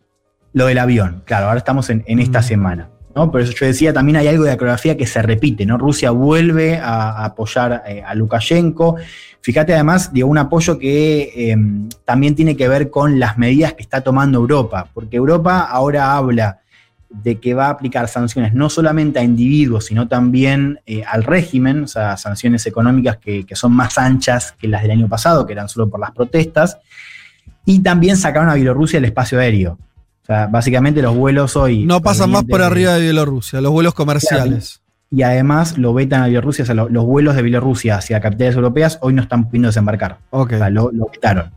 lo 0.53 0.67
del 0.67 0.77
avión, 0.77 1.23
claro, 1.25 1.47
ahora 1.47 1.57
estamos 1.57 1.89
en, 1.89 2.03
en 2.07 2.19
esta 2.19 2.41
semana. 2.43 2.89
¿No? 3.19 3.31
Por 3.31 3.41
eso 3.41 3.51
yo 3.51 3.65
decía, 3.65 3.91
también 3.91 4.15
hay 4.15 4.27
algo 4.27 4.45
de 4.45 4.55
la 4.55 4.95
que 4.95 5.05
se 5.05 5.21
repite, 5.21 5.65
¿no? 5.65 5.77
Rusia 5.77 6.11
vuelve 6.11 6.77
a, 6.77 7.25
apoyar 7.25 7.83
eh, 7.85 8.01
a 8.05 8.15
Lukashenko. 8.15 8.95
Fíjate 9.41 9.73
además, 9.73 10.13
digo, 10.13 10.29
un 10.29 10.37
apoyo 10.37 10.79
que 10.79 11.31
eh, 11.35 11.57
también 12.05 12.35
tiene 12.35 12.55
que 12.55 12.67
ver 12.67 12.89
con 12.89 13.19
las 13.19 13.37
medidas 13.37 13.73
que 13.73 13.83
está 13.83 14.01
tomando 14.01 14.39
Europa, 14.39 14.87
porque 14.93 15.17
Europa 15.17 15.61
ahora 15.61 16.15
habla 16.15 16.59
de 17.09 17.39
que 17.39 17.53
va 17.55 17.67
a 17.67 17.69
aplicar 17.71 18.07
sanciones 18.07 18.53
no 18.53 18.69
solamente 18.69 19.19
a 19.19 19.23
individuos, 19.23 19.85
sino 19.85 20.07
también 20.07 20.79
eh, 20.85 21.03
al 21.05 21.23
régimen, 21.23 21.83
o 21.83 21.87
sea, 21.87 22.15
sanciones 22.17 22.65
económicas 22.67 23.17
que, 23.17 23.45
que 23.45 23.55
son 23.55 23.73
más 23.73 23.97
anchas 23.97 24.53
que 24.57 24.67
las 24.67 24.81
del 24.83 24.91
año 24.91 25.09
pasado, 25.09 25.45
que 25.45 25.53
eran 25.53 25.67
solo 25.67 25.89
por 25.89 25.99
las 25.99 26.11
protestas, 26.11 26.77
y 27.65 27.79
también 27.79 28.15
sacaron 28.15 28.49
a 28.49 28.53
Bielorrusia 28.53 28.99
el 28.99 29.05
espacio 29.05 29.39
aéreo. 29.39 29.77
Sea, 30.33 30.47
básicamente 30.47 31.01
los 31.01 31.15
vuelos 31.15 31.55
hoy... 31.55 31.85
No 31.85 32.01
pasan 32.01 32.29
más 32.31 32.43
por 32.43 32.61
arriba 32.61 32.93
de 32.93 33.01
Bielorrusia, 33.01 33.61
los 33.61 33.71
vuelos 33.71 33.93
comerciales. 33.95 34.81
y 35.11 35.23
además 35.23 35.77
lo 35.79 35.93
vetan 35.93 36.21
a 36.21 36.27
Bielorrusia, 36.27 36.63
o 36.63 36.65
sea, 36.67 36.75
lo- 36.75 36.87
los 36.89 37.03
vuelos 37.03 37.35
de 37.35 37.41
Bielorrusia 37.41 37.95
hacia 37.97 38.19
capitales 38.21 38.55
europeas 38.55 38.99
hoy 39.01 39.13
no 39.13 39.23
están 39.23 39.45
pudiendo 39.45 39.69
desembarcar, 39.69 40.19
o 40.29 40.47
sea, 40.47 40.69
lo, 40.69 40.91
lo 40.91 41.07
vetaron. 41.11 41.51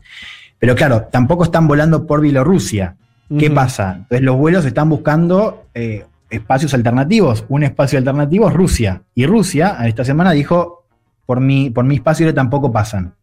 Pero 0.58 0.74
claro, 0.74 1.02
tampoco 1.12 1.44
están 1.44 1.68
volando 1.68 2.06
por 2.06 2.20
Bielorrusia. 2.22 2.96
¿Qué 3.38 3.50
pasa? 3.50 3.94
Entonces 3.96 4.22
los 4.22 4.36
vuelos 4.36 4.64
están 4.64 4.88
buscando 4.88 5.64
eh, 5.74 6.04
espacios 6.30 6.72
alternativos. 6.74 7.44
Un 7.48 7.62
espacio 7.64 7.98
alternativo 7.98 8.48
es 8.48 8.54
Rusia. 8.54 9.02
Y 9.14 9.26
Rusia 9.26 9.76
esta 9.86 10.04
semana 10.04 10.32
dijo, 10.32 10.84
por 11.26 11.40
mi, 11.40 11.70
por 11.70 11.84
mi 11.84 11.96
espacio 11.96 12.32
tampoco 12.34 12.70
pasan. 12.72 13.14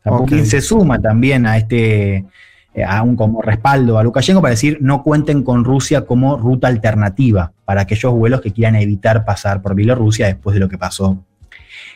O 0.00 0.02
sea, 0.02 0.12
Ok. 0.12 0.20
Putin 0.22 0.46
se 0.46 0.60
suma 0.60 0.98
también 0.98 1.46
a 1.46 1.56
este 1.56 2.24
eh, 2.74 2.84
a 2.84 3.02
un 3.02 3.16
como 3.16 3.42
respaldo 3.42 3.98
a 3.98 4.04
Lukashenko 4.04 4.40
para 4.40 4.52
decir 4.52 4.78
no 4.80 5.02
cuenten 5.02 5.42
con 5.42 5.64
Rusia 5.64 6.06
como 6.06 6.36
ruta 6.36 6.68
alternativa 6.68 7.52
para 7.64 7.82
aquellos 7.82 8.12
vuelos 8.12 8.40
que 8.40 8.52
quieran 8.52 8.76
evitar 8.76 9.24
pasar 9.24 9.60
por 9.60 9.74
Bielorrusia 9.74 10.26
después 10.26 10.54
de 10.54 10.60
lo 10.60 10.68
que 10.68 10.78
pasó 10.78 11.18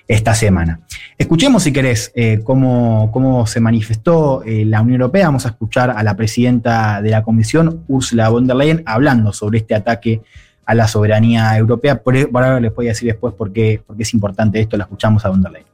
esta 0.06 0.34
semana. 0.34 0.80
Escuchemos, 1.16 1.62
si 1.62 1.72
querés, 1.72 2.12
eh, 2.14 2.40
cómo, 2.44 3.10
cómo 3.12 3.46
se 3.46 3.60
manifestó 3.60 4.42
eh, 4.42 4.64
la 4.64 4.82
Unión 4.82 5.00
Europea. 5.00 5.26
Vamos 5.26 5.46
a 5.46 5.50
escuchar 5.50 5.90
a 5.90 6.02
la 6.02 6.16
presidenta 6.16 7.00
de 7.00 7.10
la 7.10 7.22
Comisión, 7.22 7.84
Ursula 7.88 8.28
von 8.28 8.46
der 8.46 8.56
Leyen, 8.56 8.82
hablando 8.86 9.32
sobre 9.32 9.58
este 9.58 9.74
ataque 9.74 10.22
a 10.66 10.74
la 10.74 10.88
soberanía 10.88 11.56
europea. 11.56 12.02
Por, 12.02 12.30
por 12.30 12.42
ahora 12.42 12.60
les 12.60 12.74
voy 12.74 12.86
a 12.86 12.90
decir 12.90 13.08
después 13.08 13.34
por 13.34 13.52
qué, 13.52 13.82
por 13.86 13.96
qué 13.96 14.02
es 14.02 14.12
importante 14.12 14.60
esto. 14.60 14.76
La 14.76 14.84
escuchamos 14.84 15.24
a 15.24 15.28
von 15.30 15.40
der 15.40 15.52
Leyen. 15.52 15.68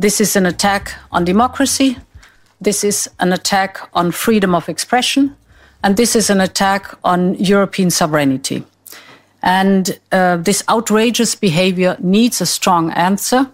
This 0.00 0.20
is 0.20 0.36
an 0.36 0.46
attack 0.46 0.90
on 1.10 1.24
democracy. 1.24 1.96
This 2.60 2.84
is 2.84 3.08
an 3.20 3.32
attack 3.32 3.78
on 3.94 4.10
freedom 4.10 4.54
of 4.54 4.68
expression. 4.68 5.36
And 5.82 5.96
this 5.96 6.16
is 6.16 6.28
an 6.30 6.40
attack 6.40 6.94
on 7.04 7.34
European 7.36 7.90
sovereignty. 7.90 8.64
And 9.42 9.98
uh, 10.10 10.38
this 10.38 10.64
outrageous 10.68 11.34
behavior 11.34 11.96
needs 12.00 12.40
a 12.40 12.46
strong 12.46 12.90
answer. 12.92 13.48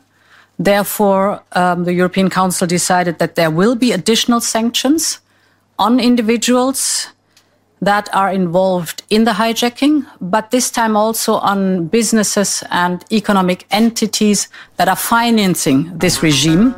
Therefore, 0.58 1.42
um, 1.52 1.84
the 1.84 1.92
European 1.92 2.30
Council 2.30 2.66
decided 2.66 3.18
that 3.18 3.34
there 3.34 3.50
will 3.50 3.75
be 3.75 3.92
additional 3.92 4.40
sanctions 4.40 5.20
on 5.78 6.00
individuals 6.00 7.08
that 7.82 8.08
are 8.14 8.30
involved 8.30 9.02
in 9.11 9.25
the 9.25 9.32
hijacking, 9.32 10.06
but 10.20 10.50
this 10.50 10.70
time 10.70 10.96
also 10.96 11.34
on 11.34 11.87
businesses 11.88 12.64
and 12.70 13.04
economic 13.12 13.66
entities 13.70 14.49
that 14.76 14.88
are 14.88 14.96
financing 14.96 15.99
this 15.99 16.23
regime. 16.23 16.75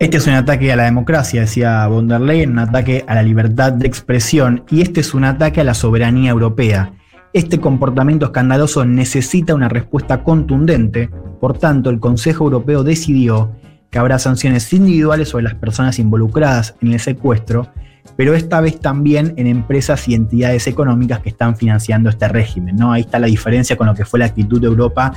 Este 0.00 0.18
es 0.18 0.28
un 0.28 0.34
ataque 0.34 0.72
a 0.72 0.76
la 0.76 0.84
democracia, 0.84 1.40
decía 1.40 1.84
von 1.88 2.06
der 2.06 2.20
Leyen, 2.20 2.52
un 2.52 2.60
ataque 2.60 3.04
a 3.08 3.16
la 3.16 3.22
libertad 3.24 3.72
de 3.72 3.88
expresión 3.88 4.62
y 4.70 4.80
este 4.80 5.00
es 5.00 5.12
un 5.12 5.24
ataque 5.24 5.60
a 5.60 5.64
la 5.64 5.74
soberanía 5.74 6.30
europea. 6.30 6.92
Este 7.32 7.58
comportamiento 7.58 8.26
escandaloso 8.26 8.84
necesita 8.84 9.56
una 9.56 9.68
respuesta 9.68 10.22
contundente, 10.22 11.10
por 11.40 11.58
tanto 11.58 11.90
el 11.90 11.98
Consejo 11.98 12.44
Europeo 12.44 12.84
decidió 12.84 13.50
que 13.90 13.98
habrá 13.98 14.20
sanciones 14.20 14.72
individuales 14.72 15.30
sobre 15.30 15.44
las 15.44 15.56
personas 15.56 15.98
involucradas 15.98 16.76
en 16.80 16.92
el 16.92 17.00
secuestro, 17.00 17.68
pero 18.16 18.34
esta 18.34 18.60
vez 18.60 18.78
también 18.78 19.34
en 19.36 19.48
empresas 19.48 20.06
y 20.06 20.14
entidades 20.14 20.68
económicas 20.68 21.18
que 21.20 21.30
están 21.30 21.56
financiando 21.56 22.08
este 22.08 22.28
régimen. 22.28 22.76
¿no? 22.76 22.92
Ahí 22.92 23.00
está 23.00 23.18
la 23.18 23.26
diferencia 23.26 23.76
con 23.76 23.88
lo 23.88 23.94
que 23.96 24.04
fue 24.04 24.20
la 24.20 24.26
actitud 24.26 24.60
de 24.60 24.68
Europa 24.68 25.12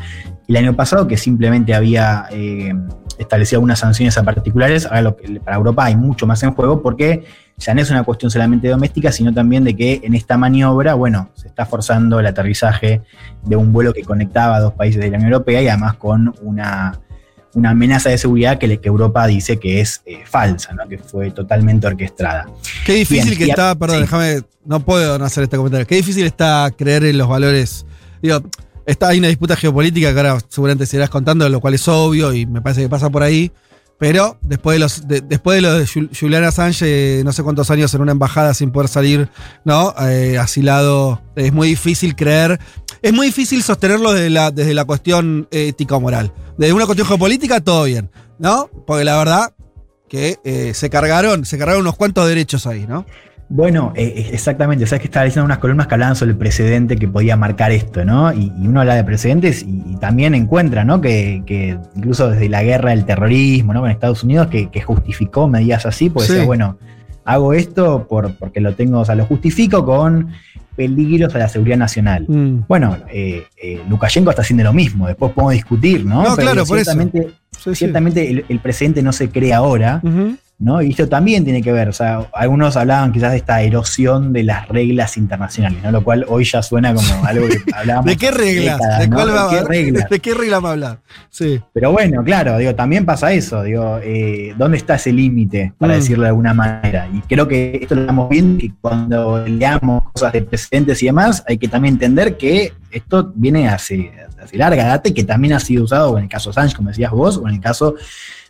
el 0.47 0.57
año 0.57 0.75
pasado, 0.75 1.07
que 1.07 1.17
simplemente 1.17 1.75
había 1.75 2.25
eh, 2.31 2.73
establecido 3.21 3.57
algunas 3.57 3.79
sanciones 3.79 4.17
a 4.17 4.23
particulares. 4.23 4.85
Ahora 4.85 5.01
lo 5.01 5.17
que, 5.17 5.39
para 5.39 5.57
Europa 5.57 5.85
hay 5.85 5.95
mucho 5.95 6.27
más 6.27 6.41
en 6.43 6.51
juego 6.51 6.81
porque 6.81 7.23
ya 7.57 7.73
no 7.73 7.81
es 7.81 7.89
una 7.89 8.03
cuestión 8.03 8.31
solamente 8.31 8.67
doméstica, 8.67 9.11
sino 9.11 9.33
también 9.33 9.63
de 9.63 9.75
que 9.75 10.01
en 10.03 10.15
esta 10.15 10.37
maniobra, 10.37 10.95
bueno, 10.95 11.29
se 11.35 11.47
está 11.47 11.65
forzando 11.65 12.19
el 12.19 12.25
aterrizaje 12.25 13.01
de 13.43 13.55
un 13.55 13.71
vuelo 13.71 13.93
que 13.93 14.03
conectaba 14.03 14.57
a 14.57 14.59
dos 14.59 14.73
países 14.73 15.01
de 15.01 15.09
la 15.11 15.17
Unión 15.17 15.31
Europea 15.33 15.61
y 15.61 15.67
además 15.67 15.95
con 15.95 16.33
una, 16.41 16.99
una 17.53 17.69
amenaza 17.71 18.09
de 18.09 18.17
seguridad 18.17 18.57
que, 18.57 18.79
Europa 18.83 19.27
dice 19.27 19.59
que 19.59 19.81
es 19.81 20.01
eh, 20.05 20.23
falsa, 20.25 20.73
¿no? 20.73 20.87
que 20.87 20.97
fue 20.97 21.31
totalmente 21.31 21.87
orquestada. 21.87 22.47
Qué 22.85 22.93
difícil 22.93 23.37
Bien, 23.37 23.37
que 23.37 23.49
está, 23.51 23.75
perdón, 23.75 23.97
sí. 23.97 24.01
déjame, 24.01 24.41
no 24.65 24.79
puedo 24.79 25.19
no 25.19 25.25
hacer 25.25 25.43
este 25.43 25.57
comentario. 25.57 25.85
Qué 25.85 25.95
difícil 25.95 26.25
está 26.25 26.71
creer 26.75 27.03
en 27.03 27.17
los 27.17 27.27
valores. 27.27 27.85
Digo, 28.21 28.41
está, 28.91 29.09
hay 29.09 29.19
una 29.19 29.27
disputa 29.27 29.55
geopolítica 29.55 30.11
que 30.13 30.19
ahora 30.19 30.37
seguramente 30.49 30.85
se 30.85 30.97
irás 30.97 31.09
contando, 31.09 31.47
lo 31.49 31.59
cual 31.59 31.73
es 31.73 31.87
obvio 31.87 32.33
y 32.33 32.45
me 32.45 32.61
parece 32.61 32.81
que 32.81 32.89
pasa 32.89 33.09
por 33.09 33.23
ahí. 33.23 33.51
Pero 33.97 34.39
después 34.41 34.75
de 34.75 34.79
los 34.79 35.07
de- 35.07 35.21
después 35.21 35.57
de 35.57 35.61
lo 35.61 35.73
de 35.77 35.85
Jul- 35.85 36.09
Julian 36.19 36.43
Assange, 36.43 36.85
eh, 37.19 37.23
no 37.23 37.31
sé 37.33 37.43
cuántos 37.43 37.69
años 37.69 37.93
en 37.93 38.01
una 38.01 38.11
embajada 38.13 38.55
sin 38.55 38.71
poder 38.71 38.87
salir, 38.89 39.29
¿no? 39.63 39.93
Eh, 40.09 40.39
asilado, 40.39 41.21
es 41.35 41.53
muy 41.53 41.67
difícil 41.67 42.15
creer. 42.15 42.59
Es 43.03 43.13
muy 43.13 43.27
difícil 43.27 43.61
sostenerlo 43.61 44.11
desde 44.13 44.31
la, 44.31 44.49
desde 44.49 44.73
la 44.73 44.85
cuestión 44.85 45.47
ética 45.51 45.95
o 45.95 46.01
moral. 46.01 46.33
Desde 46.57 46.73
una 46.73 46.85
cuestión 46.87 47.07
geopolítica, 47.07 47.61
todo 47.61 47.83
bien, 47.83 48.09
¿no? 48.39 48.69
Porque 48.87 49.03
la 49.03 49.17
verdad 49.17 49.53
que 50.09 50.39
eh, 50.43 50.73
se 50.73 50.89
cargaron, 50.89 51.45
se 51.45 51.57
cargaron 51.59 51.81
unos 51.81 51.95
cuantos 51.95 52.27
derechos 52.27 52.65
ahí, 52.65 52.85
¿no? 52.87 53.05
Bueno, 53.53 53.91
eh, 53.97 54.29
exactamente. 54.31 54.87
Sabes 54.87 55.01
que 55.01 55.07
estaba 55.07 55.43
unas 55.43 55.57
columnas 55.57 55.87
que 55.87 55.95
hablaban 55.95 56.15
sobre 56.15 56.31
el 56.31 56.37
precedente 56.37 56.95
que 56.95 57.09
podía 57.09 57.35
marcar 57.35 57.73
esto, 57.73 58.05
¿no? 58.05 58.31
Y, 58.31 58.49
y 58.57 58.67
uno 58.67 58.79
habla 58.79 58.95
de 58.95 59.03
precedentes 59.03 59.61
y, 59.63 59.83
y 59.87 59.97
también 59.97 60.33
encuentra, 60.35 60.85
¿no? 60.85 61.01
Que, 61.01 61.43
que 61.45 61.77
incluso 61.97 62.29
desde 62.29 62.47
la 62.47 62.63
guerra 62.63 62.91
del 62.91 63.03
terrorismo, 63.03 63.73
¿no? 63.73 63.81
Con 63.81 63.91
Estados 63.91 64.23
Unidos, 64.23 64.47
que, 64.47 64.69
que 64.69 64.81
justificó 64.81 65.49
medidas 65.49 65.85
así, 65.85 66.09
pues 66.09 66.27
Sí. 66.27 66.31
decía, 66.33 66.45
bueno, 66.47 66.77
hago 67.25 67.53
esto 67.53 68.07
por, 68.07 68.33
porque 68.35 68.61
lo 68.61 68.73
tengo, 68.75 68.99
o 68.99 69.05
sea, 69.05 69.15
lo 69.15 69.25
justifico 69.25 69.85
con 69.85 70.29
peligros 70.77 71.35
a 71.35 71.37
la 71.39 71.49
seguridad 71.49 71.77
nacional. 71.77 72.25
Mm. 72.29 72.63
Bueno, 72.69 72.97
eh, 73.11 73.43
eh, 73.61 73.81
Lukashenko 73.89 74.29
está 74.29 74.43
haciendo 74.43 74.63
lo 74.63 74.71
mismo, 74.71 75.07
después 75.07 75.33
podemos 75.33 75.53
discutir, 75.53 76.05
¿no? 76.05 76.23
No, 76.23 76.35
claro, 76.37 76.65
por 76.65 76.77
eso. 76.77 76.91
ciertamente, 76.91 78.23
Sí, 78.23 78.29
el, 78.29 78.45
el 78.47 78.59
precedente 78.59 79.03
no 79.03 79.11
se 79.11 79.29
crea 79.29 79.57
ahora. 79.57 80.01
¿No? 80.61 80.81
Y 80.81 80.91
esto 80.91 81.09
también 81.09 81.43
tiene 81.43 81.61
que 81.61 81.71
ver, 81.71 81.89
o 81.89 81.93
sea, 81.93 82.27
algunos 82.33 82.77
hablaban 82.77 83.11
quizás 83.11 83.31
de 83.31 83.37
esta 83.37 83.61
erosión 83.61 84.31
de 84.31 84.43
las 84.43 84.67
reglas 84.67 85.17
internacionales, 85.17 85.81
¿no? 85.83 85.91
Lo 85.91 86.03
cual 86.03 86.23
hoy 86.29 86.43
ya 86.45 86.61
suena 86.61 86.93
como 86.93 87.07
algo 87.25 87.47
que 87.47 87.57
hablábamos. 87.73 88.05
¿De 88.05 88.15
qué 88.17 88.31
reglas? 88.31 88.77
décadas, 88.77 88.99
¿De, 88.99 89.07
¿no? 89.07 89.15
cuál 89.15 89.29
va 89.35 89.49
qué 89.49 89.61
reglas? 89.63 90.09
¿De 90.09 90.19
qué 90.19 90.33
regla 90.35 90.59
va 90.59 90.69
a 90.69 90.71
hablar? 90.73 90.99
Sí. 91.29 91.59
Pero 91.73 91.91
bueno, 91.91 92.23
claro, 92.23 92.57
digo, 92.59 92.75
también 92.75 93.05
pasa 93.05 93.33
eso, 93.33 93.63
digo, 93.63 93.99
eh, 94.03 94.53
¿dónde 94.57 94.77
está 94.77 94.95
ese 94.95 95.11
límite, 95.11 95.73
para 95.77 95.93
Mm. 95.93 95.97
decirlo 95.97 96.23
de 96.23 96.29
alguna 96.29 96.53
manera? 96.53 97.07
Y 97.11 97.21
creo 97.21 97.47
que 97.47 97.79
esto 97.81 97.95
lo 97.95 98.01
estamos 98.01 98.29
viendo 98.29 98.59
que 98.59 98.71
cuando 98.79 99.45
leamos 99.47 100.03
cosas 100.13 100.31
de 100.33 100.43
precedentes 100.43 101.01
y 101.01 101.07
demás, 101.07 101.43
hay 101.47 101.57
que 101.57 101.67
también 101.67 101.95
entender 101.95 102.37
que 102.37 102.73
esto 102.91 103.31
viene 103.35 103.67
hace, 103.67 104.11
hace 104.41 104.57
larga 104.57 104.85
data 104.85 105.09
y 105.09 105.13
que 105.13 105.23
también 105.23 105.53
ha 105.53 105.59
sido 105.59 105.85
usado 105.85 106.17
en 106.17 106.25
el 106.25 106.29
caso 106.29 106.53
Sánchez, 106.53 106.75
como 106.75 106.89
decías 106.89 107.11
vos, 107.11 107.37
o 107.37 107.47
en 107.47 107.55
el 107.55 107.61
caso 107.61 107.95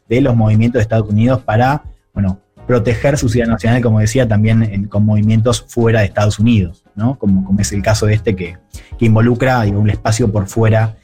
de 0.09 0.19
los 0.19 0.35
movimientos 0.35 0.79
de 0.79 0.83
Estados 0.83 1.07
Unidos 1.09 1.41
para, 1.41 1.83
bueno, 2.13 2.39
proteger 2.67 3.17
su 3.17 3.27
ciudad 3.29 3.47
nacional, 3.47 3.81
como 3.81 3.99
decía, 3.99 4.27
también 4.27 4.63
en- 4.63 4.85
con 4.87 5.05
movimientos 5.05 5.65
fuera 5.67 5.99
de 6.01 6.05
Estados 6.05 6.39
Unidos, 6.39 6.83
¿no? 6.95 7.17
Como, 7.17 7.43
como 7.43 7.59
es 7.59 7.71
el 7.71 7.81
caso 7.81 8.05
de 8.05 8.13
este 8.13 8.35
que, 8.35 8.57
que 8.97 9.05
involucra 9.05 9.63
digo, 9.63 9.79
un 9.79 9.89
espacio 9.89 10.31
por 10.31 10.47
fuera 10.47 10.95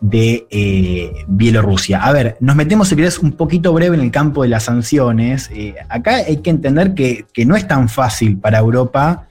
de 0.00 0.46
eh, 0.50 1.10
Bielorrusia. 1.26 2.02
A 2.04 2.12
ver, 2.12 2.36
nos 2.40 2.54
metemos, 2.54 2.88
si 2.88 2.96
querés, 2.96 3.18
un 3.18 3.32
poquito 3.32 3.72
breve 3.72 3.96
en 3.96 4.02
el 4.02 4.10
campo 4.10 4.42
de 4.42 4.48
las 4.48 4.64
sanciones. 4.64 5.50
Eh, 5.54 5.74
acá 5.88 6.16
hay 6.16 6.36
que 6.38 6.50
entender 6.50 6.94
que, 6.94 7.24
que 7.32 7.46
no 7.46 7.56
es 7.56 7.66
tan 7.66 7.88
fácil 7.88 8.36
para 8.38 8.58
Europa 8.58 9.28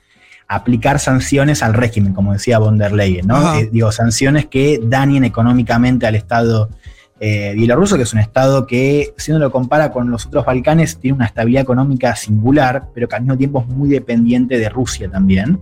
aplicar 0.47 0.99
sanciones 0.99 1.61
al 1.63 1.73
régimen, 1.75 2.13
como 2.13 2.33
decía 2.33 2.59
von 2.59 2.77
der 2.77 2.91
Leyen, 2.93 3.27
¿no? 3.27 3.55
Eh, 3.59 3.69
digo, 3.71 3.91
sanciones 3.91 4.45
que 4.47 4.79
dañen 4.83 5.23
económicamente 5.23 6.05
al 6.07 6.15
Estado 6.15 6.69
eh, 7.19 7.53
bielorruso, 7.55 7.95
que 7.95 8.03
es 8.03 8.13
un 8.13 8.19
Estado 8.19 8.67
que, 8.67 9.13
si 9.17 9.31
uno 9.31 9.39
lo 9.39 9.51
compara 9.51 9.91
con 9.91 10.09
los 10.11 10.25
otros 10.25 10.45
Balcanes, 10.45 10.97
tiene 10.97 11.15
una 11.15 11.25
estabilidad 11.25 11.63
económica 11.63 12.15
singular, 12.15 12.89
pero 12.93 13.07
que 13.07 13.15
al 13.15 13.21
mismo 13.21 13.37
tiempo 13.37 13.61
es 13.61 13.73
muy 13.73 13.89
dependiente 13.89 14.57
de 14.57 14.67
Rusia 14.69 15.09
también. 15.09 15.59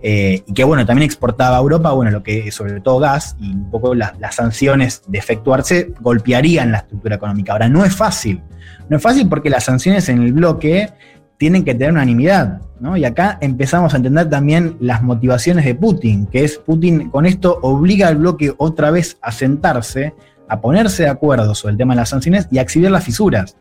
Eh, 0.00 0.42
y 0.46 0.52
que 0.54 0.64
bueno, 0.64 0.86
también 0.86 1.04
exportaba 1.04 1.56
a 1.56 1.60
Europa, 1.60 1.92
bueno, 1.92 2.10
lo 2.10 2.22
que 2.22 2.50
sobre 2.52 2.80
todo 2.80 3.00
gas 3.00 3.36
y 3.38 3.50
un 3.52 3.70
poco 3.70 3.94
la- 3.94 4.14
las 4.18 4.36
sanciones 4.36 5.02
de 5.06 5.18
efectuarse 5.18 5.92
golpearían 6.00 6.72
la 6.72 6.78
estructura 6.78 7.16
económica. 7.16 7.52
Ahora, 7.52 7.68
no 7.68 7.84
es 7.84 7.94
fácil, 7.94 8.40
no 8.88 8.96
es 8.96 9.02
fácil 9.02 9.28
porque 9.28 9.50
las 9.50 9.64
sanciones 9.64 10.08
en 10.08 10.22
el 10.22 10.32
bloque 10.32 10.90
tienen 11.36 11.64
que 11.64 11.74
tener 11.74 11.92
unanimidad. 11.92 12.62
¿no? 12.80 12.96
Y 12.96 13.04
acá 13.04 13.38
empezamos 13.40 13.92
a 13.92 13.96
entender 13.96 14.30
también 14.30 14.76
las 14.80 15.02
motivaciones 15.02 15.64
de 15.64 15.74
Putin, 15.74 16.26
que 16.26 16.44
es 16.44 16.58
Putin 16.58 17.10
con 17.10 17.26
esto 17.26 17.58
obliga 17.62 18.06
al 18.08 18.16
bloque 18.16 18.54
otra 18.56 18.90
vez 18.92 19.18
a 19.20 19.32
sentarse, 19.32 20.14
a 20.48 20.60
ponerse 20.60 21.04
de 21.04 21.08
acuerdo 21.08 21.54
sobre 21.54 21.72
el 21.72 21.78
tema 21.78 21.94
de 21.94 22.00
las 22.00 22.08
sanciones 22.08 22.48
y 22.50 22.58
a 22.58 22.62
exhibir 22.62 22.90
las 22.90 23.04
fisuras. 23.04 23.56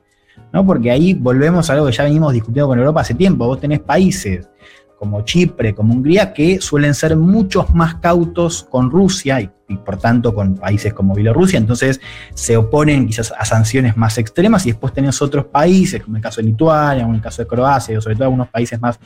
¿no? 0.54 0.66
Porque 0.66 0.92
ahí 0.92 1.14
volvemos 1.14 1.70
a 1.70 1.74
algo 1.74 1.86
que 1.88 1.92
ya 1.92 2.04
venimos 2.04 2.34
discutiendo 2.34 2.68
con 2.68 2.80
Europa 2.80 3.02
hace 3.02 3.14
tiempo. 3.14 3.48
Vos 3.48 3.60
tenés 3.60 3.80
países 3.80 4.48
como 4.98 5.22
Chipre, 5.22 5.76
como 5.76 5.94
Hungría, 5.94 6.34
que 6.34 6.60
suelen 6.60 6.94
ser 6.96 7.16
muchos 7.16 7.74
más 7.74 7.96
cautos 7.96 8.64
con 8.64 8.90
Rusia 8.90 9.40
y, 9.42 9.50
por 9.86 9.98
tanto 9.98 10.34
con 10.34 10.56
países 10.56 10.94
como 10.94 11.14
Bielorrusia, 11.14 11.58
entonces 11.60 12.02
se 12.34 12.58
oponen 12.58 13.06
quizás 13.06 13.32
a 13.38 13.46
sanciones 13.46 13.96
más 13.96 14.18
extremas 14.18 14.66
y 14.66 14.72
después 14.72 14.94
tenés 14.94 15.22
otros 15.22 15.46
países, 15.46 16.02
como 16.02 16.18
el 16.18 16.24
caso 16.24 16.42
de 16.42 16.48
Lituania, 16.48 17.04
como 17.04 17.16
el 17.16 17.22
caso 17.22 17.44
de 17.44 17.48
Croacia, 17.48 17.98
o 17.98 18.02
sobre 18.02 18.16
todo 18.16 18.26
algunos 18.26 18.48
países 18.48 18.82
más 18.82 19.00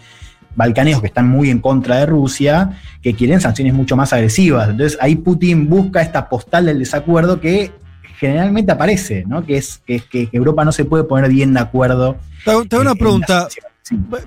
balcánicos 0.55 1.01
que 1.01 1.07
están 1.07 1.27
muy 1.27 1.49
en 1.49 1.59
contra 1.59 1.97
de 1.97 2.05
Rusia, 2.05 2.79
que 3.01 3.13
quieren 3.13 3.41
sanciones 3.41 3.73
mucho 3.73 3.95
más 3.95 4.13
agresivas. 4.13 4.69
Entonces 4.69 4.97
ahí 5.01 5.15
Putin 5.15 5.69
busca 5.69 6.01
esta 6.01 6.29
postal 6.29 6.65
del 6.65 6.79
desacuerdo 6.79 7.39
que 7.39 7.71
generalmente 8.19 8.71
aparece, 8.71 9.23
¿no? 9.27 9.45
Que 9.45 9.57
es 9.57 9.81
que, 9.85 9.99
que 9.99 10.29
Europa 10.31 10.63
no 10.63 10.71
se 10.71 10.85
puede 10.85 11.03
poner 11.03 11.29
bien 11.29 11.53
de 11.53 11.59
acuerdo. 11.59 12.17
Te 12.45 12.51
hago 12.51 12.81
una 12.81 12.95
pregunta. 12.95 13.47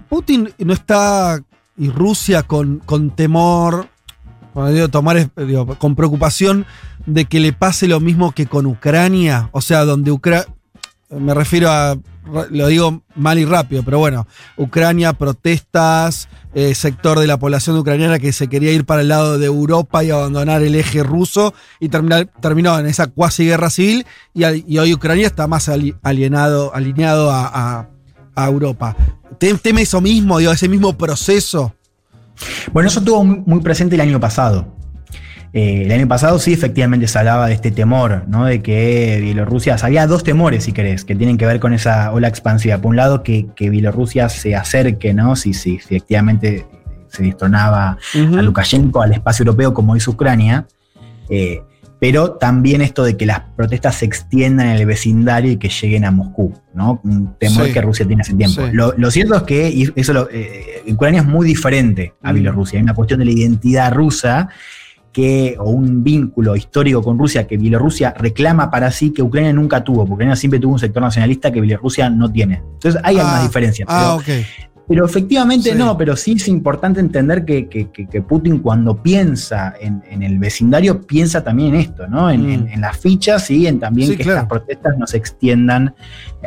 Putin 0.08 0.50
no 0.58 0.72
está 0.72 1.40
y 1.76 1.88
Rusia 1.90 2.42
con, 2.42 2.78
con 2.78 3.10
temor, 3.10 3.88
digo 4.72 4.88
tomar, 4.88 5.30
digo, 5.36 5.66
con 5.78 5.96
preocupación 5.96 6.66
de 7.06 7.24
que 7.24 7.40
le 7.40 7.52
pase 7.52 7.88
lo 7.88 8.00
mismo 8.00 8.32
que 8.32 8.46
con 8.46 8.66
Ucrania, 8.66 9.48
o 9.52 9.60
sea, 9.60 9.84
donde 9.84 10.12
Ucrania, 10.12 10.46
me 11.10 11.34
refiero 11.34 11.70
a, 11.70 11.96
lo 12.50 12.66
digo 12.68 13.02
mal 13.14 13.38
y 13.38 13.44
rápido, 13.44 13.82
pero 13.82 13.98
bueno, 13.98 14.26
Ucrania, 14.56 15.12
protestas, 15.12 16.28
eh, 16.54 16.74
sector 16.74 17.18
de 17.18 17.26
la 17.26 17.38
población 17.38 17.76
ucraniana 17.76 18.18
que 18.18 18.32
se 18.32 18.48
quería 18.48 18.72
ir 18.72 18.84
para 18.84 19.02
el 19.02 19.08
lado 19.08 19.38
de 19.38 19.46
Europa 19.46 20.04
y 20.04 20.10
abandonar 20.10 20.62
el 20.62 20.74
eje 20.74 21.02
ruso 21.02 21.54
y 21.80 21.88
terminar, 21.88 22.28
terminó 22.40 22.78
en 22.78 22.86
esa 22.86 23.08
cuasi 23.08 23.46
guerra 23.46 23.70
civil 23.70 24.06
y, 24.32 24.44
hoy 24.78 24.94
Ucrania 24.94 25.26
está 25.26 25.46
más 25.46 25.68
alienado, 26.02 26.74
alineado 26.74 27.30
a, 27.30 27.46
a, 27.46 27.88
a 28.34 28.46
Europa. 28.46 28.96
¿Teme 29.38 29.82
eso 29.82 30.00
mismo, 30.00 30.38
digo, 30.38 30.52
ese 30.52 30.68
mismo 30.68 30.96
proceso? 30.96 31.74
Bueno, 32.72 32.88
eso 32.88 33.00
estuvo 33.00 33.24
muy 33.24 33.60
presente 33.60 33.94
el 33.94 34.00
año 34.00 34.20
pasado. 34.20 34.66
Eh, 35.54 35.82
el 35.84 35.92
año 35.92 36.08
pasado 36.08 36.40
sí, 36.40 36.52
efectivamente 36.52 37.06
se 37.06 37.16
hablaba 37.16 37.46
de 37.46 37.54
este 37.54 37.70
temor, 37.70 38.25
¿no? 38.26 38.44
De 38.44 38.61
que 38.61 39.20
Bielorrusia, 39.23 39.76
había 39.80 40.04
dos 40.08 40.25
temores, 40.25 40.64
si 40.64 40.73
querés, 40.73 41.04
que 41.04 41.14
tienen 41.14 41.38
que 41.38 41.46
ver 41.46 41.61
con 41.61 41.73
esa 41.73 42.11
ola 42.12 42.26
expansiva. 42.26 42.78
Por 42.78 42.90
un 42.90 42.96
lado, 42.96 43.23
que, 43.23 43.46
que 43.54 43.70
Bielorrusia 43.70 44.28
se 44.28 44.56
acerque, 44.56 45.14
¿no? 45.14 45.37
Si, 45.37 45.54
si, 45.54 45.76
efectivamente 45.76 46.66
se 47.06 47.23
destronaba 47.23 47.99
uh 48.16 48.18
-huh. 48.18 48.38
a 48.40 48.42
Lukashenko 48.42 49.00
al 49.00 49.12
espacio 49.12 49.44
europeo 49.44 49.73
como 49.73 49.94
hizo 49.94 50.11
Ucrania. 50.11 50.66
Eh, 51.30 51.62
pero 52.00 52.32
también 52.32 52.82
esto 52.82 53.04
de 53.04 53.16
que 53.16 53.25
las 53.25 53.40
protestas 53.56 53.94
se 53.94 54.06
extiendan 54.06 54.66
en 54.66 54.76
el 54.76 54.87
vecindario 54.87 55.52
y 55.52 55.56
que 55.56 55.68
lleguen 55.68 56.04
a 56.04 56.11
Moscú, 56.11 56.52
¿no? 56.75 57.00
Un 57.04 57.37
temor 57.38 57.66
sí. 57.66 57.73
que 57.73 57.80
Rusia 57.80 58.04
tiene 58.04 58.23
hace 58.23 58.34
tiempo. 58.34 58.66
Sí. 58.66 58.73
Lo, 58.73 58.92
lo, 58.96 59.11
cierto 59.12 59.37
es 59.37 59.42
que 59.44 59.70
y 59.70 59.88
eso 59.94 60.12
lo, 60.12 60.28
eh, 60.32 60.82
Ucrania 60.88 61.20
es 61.20 61.26
muy 61.26 61.46
diferente 61.46 62.12
a. 62.23 62.32
Bielorrusia. 62.32 62.80
Hay 62.80 62.82
una 62.82 62.94
cuestión 62.94 63.20
de 63.20 63.26
la 63.26 63.30
identidad 63.30 63.92
rusa 63.92 64.49
que, 65.14 65.56
o 65.59 65.71
un 65.71 66.02
vínculo 66.02 66.56
histórico 66.56 67.00
con 67.00 67.18
Rusia 67.18 67.47
que 67.47 67.56
Bielorrusia 67.56 68.12
reclama 68.18 68.68
para 68.71 68.90
sí 68.90 69.12
que 69.12 69.23
Ucrania 69.23 69.52
nunca 69.52 69.85
tuvo, 69.85 69.99
porque 70.00 70.14
Ucrania 70.14 70.37
siempre 70.37 70.59
tuvo 70.59 70.73
un 70.73 70.78
sector 70.80 71.00
nacionalista 71.02 71.52
que 71.52 71.61
Bielorrusia 71.61 72.11
no 72.11 72.30
tiene. 72.30 72.56
Entonces 72.75 73.00
hay 73.04 73.16
ah, 73.16 73.21
algunas 73.21 73.42
diferencias. 73.44 73.87
Pero, 73.87 74.00
ah, 74.00 74.14
okay. 74.16 74.44
Pero 74.86 75.06
efectivamente 75.06 75.72
sí. 75.72 75.78
no, 75.78 75.96
pero 75.96 76.16
sí 76.16 76.32
es 76.32 76.46
importante 76.48 77.00
entender 77.00 77.44
que, 77.44 77.68
que, 77.68 77.90
que 77.90 78.22
Putin 78.22 78.58
cuando 78.58 79.02
piensa 79.02 79.74
en, 79.80 80.02
en, 80.10 80.22
el 80.22 80.38
vecindario 80.38 81.00
piensa 81.00 81.42
también 81.42 81.74
en 81.74 81.80
esto, 81.80 82.06
¿no? 82.06 82.30
En, 82.30 82.46
mm. 82.46 82.50
en, 82.50 82.68
en 82.68 82.80
las 82.82 82.98
fichas 82.98 83.50
y 83.50 83.66
en 83.66 83.80
también 83.80 84.10
sí, 84.10 84.16
que 84.16 84.24
claro. 84.24 84.40
estas 84.40 84.48
protestas 84.50 84.98
no 84.98 85.06
se 85.06 85.16
extiendan 85.16 85.94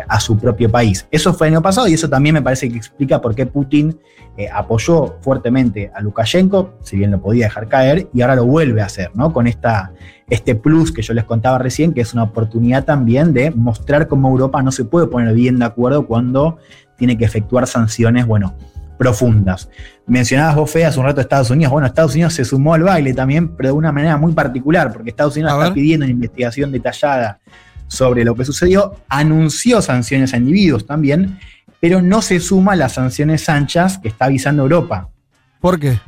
a 0.07 0.19
su 0.19 0.37
propio 0.37 0.69
país. 0.69 1.07
Eso 1.11 1.33
fue 1.33 1.47
el 1.47 1.55
año 1.55 1.61
pasado 1.61 1.87
y 1.87 1.93
eso 1.93 2.09
también 2.09 2.33
me 2.33 2.41
parece 2.41 2.69
que 2.69 2.77
explica 2.77 3.21
por 3.21 3.33
qué 3.35 3.45
Putin 3.45 3.97
eh, 4.37 4.47
apoyó 4.53 5.17
fuertemente 5.21 5.91
a 5.95 6.01
Lukashenko, 6.01 6.75
si 6.83 6.97
bien 6.97 7.09
lo 7.09 7.19
podía 7.19 7.45
dejar 7.45 7.67
caer, 7.67 8.07
y 8.13 8.21
ahora 8.21 8.35
lo 8.35 8.45
vuelve 8.45 8.81
a 8.81 8.85
hacer, 8.85 9.09
¿no? 9.15 9.33
Con 9.33 9.47
esta, 9.47 9.93
este 10.29 10.53
plus 10.53 10.91
que 10.91 11.01
yo 11.01 11.13
les 11.13 11.23
contaba 11.23 11.57
recién, 11.57 11.93
que 11.93 12.01
es 12.01 12.13
una 12.13 12.23
oportunidad 12.23 12.85
también 12.85 13.33
de 13.33 13.49
mostrar 13.49 14.07
cómo 14.07 14.29
Europa 14.29 14.61
no 14.61 14.71
se 14.71 14.85
puede 14.85 15.07
poner 15.07 15.33
bien 15.33 15.57
de 15.57 15.65
acuerdo 15.65 16.05
cuando 16.05 16.57
tiene 16.97 17.17
que 17.17 17.25
efectuar 17.25 17.67
sanciones, 17.67 18.25
bueno, 18.25 18.55
profundas. 18.97 19.69
Mencionabas 20.05 20.55
vos, 20.55 20.71
Fe, 20.71 20.85
hace 20.85 20.99
un 20.99 21.05
rato 21.05 21.21
Estados 21.21 21.49
Unidos. 21.49 21.71
Bueno, 21.71 21.87
Estados 21.87 22.13
Unidos 22.13 22.33
se 22.33 22.43
sumó 22.43 22.73
al 22.73 22.83
baile 22.83 23.13
también, 23.13 23.49
pero 23.55 23.69
de 23.69 23.73
una 23.73 23.91
manera 23.91 24.17
muy 24.17 24.33
particular, 24.33 24.91
porque 24.91 25.11
Estados 25.11 25.35
Unidos 25.35 25.53
está 25.53 25.73
pidiendo 25.73 26.05
una 26.05 26.11
investigación 26.11 26.71
detallada 26.71 27.39
sobre 27.87 28.25
lo 28.25 28.35
que 28.35 28.43
sucedió, 28.43 28.95
anunció 29.07 29.81
sanciones 29.81 30.33
a 30.33 30.37
individuos 30.37 30.85
también, 30.85 31.39
pero 31.79 32.01
no 32.01 32.21
se 32.21 32.39
suma 32.39 32.73
a 32.73 32.75
las 32.75 32.93
sanciones 32.93 33.47
anchas 33.49 33.97
que 33.97 34.09
está 34.09 34.25
avisando 34.25 34.63
Europa. 34.63 35.09
¿Por 35.61 35.79
qué? 35.79 35.99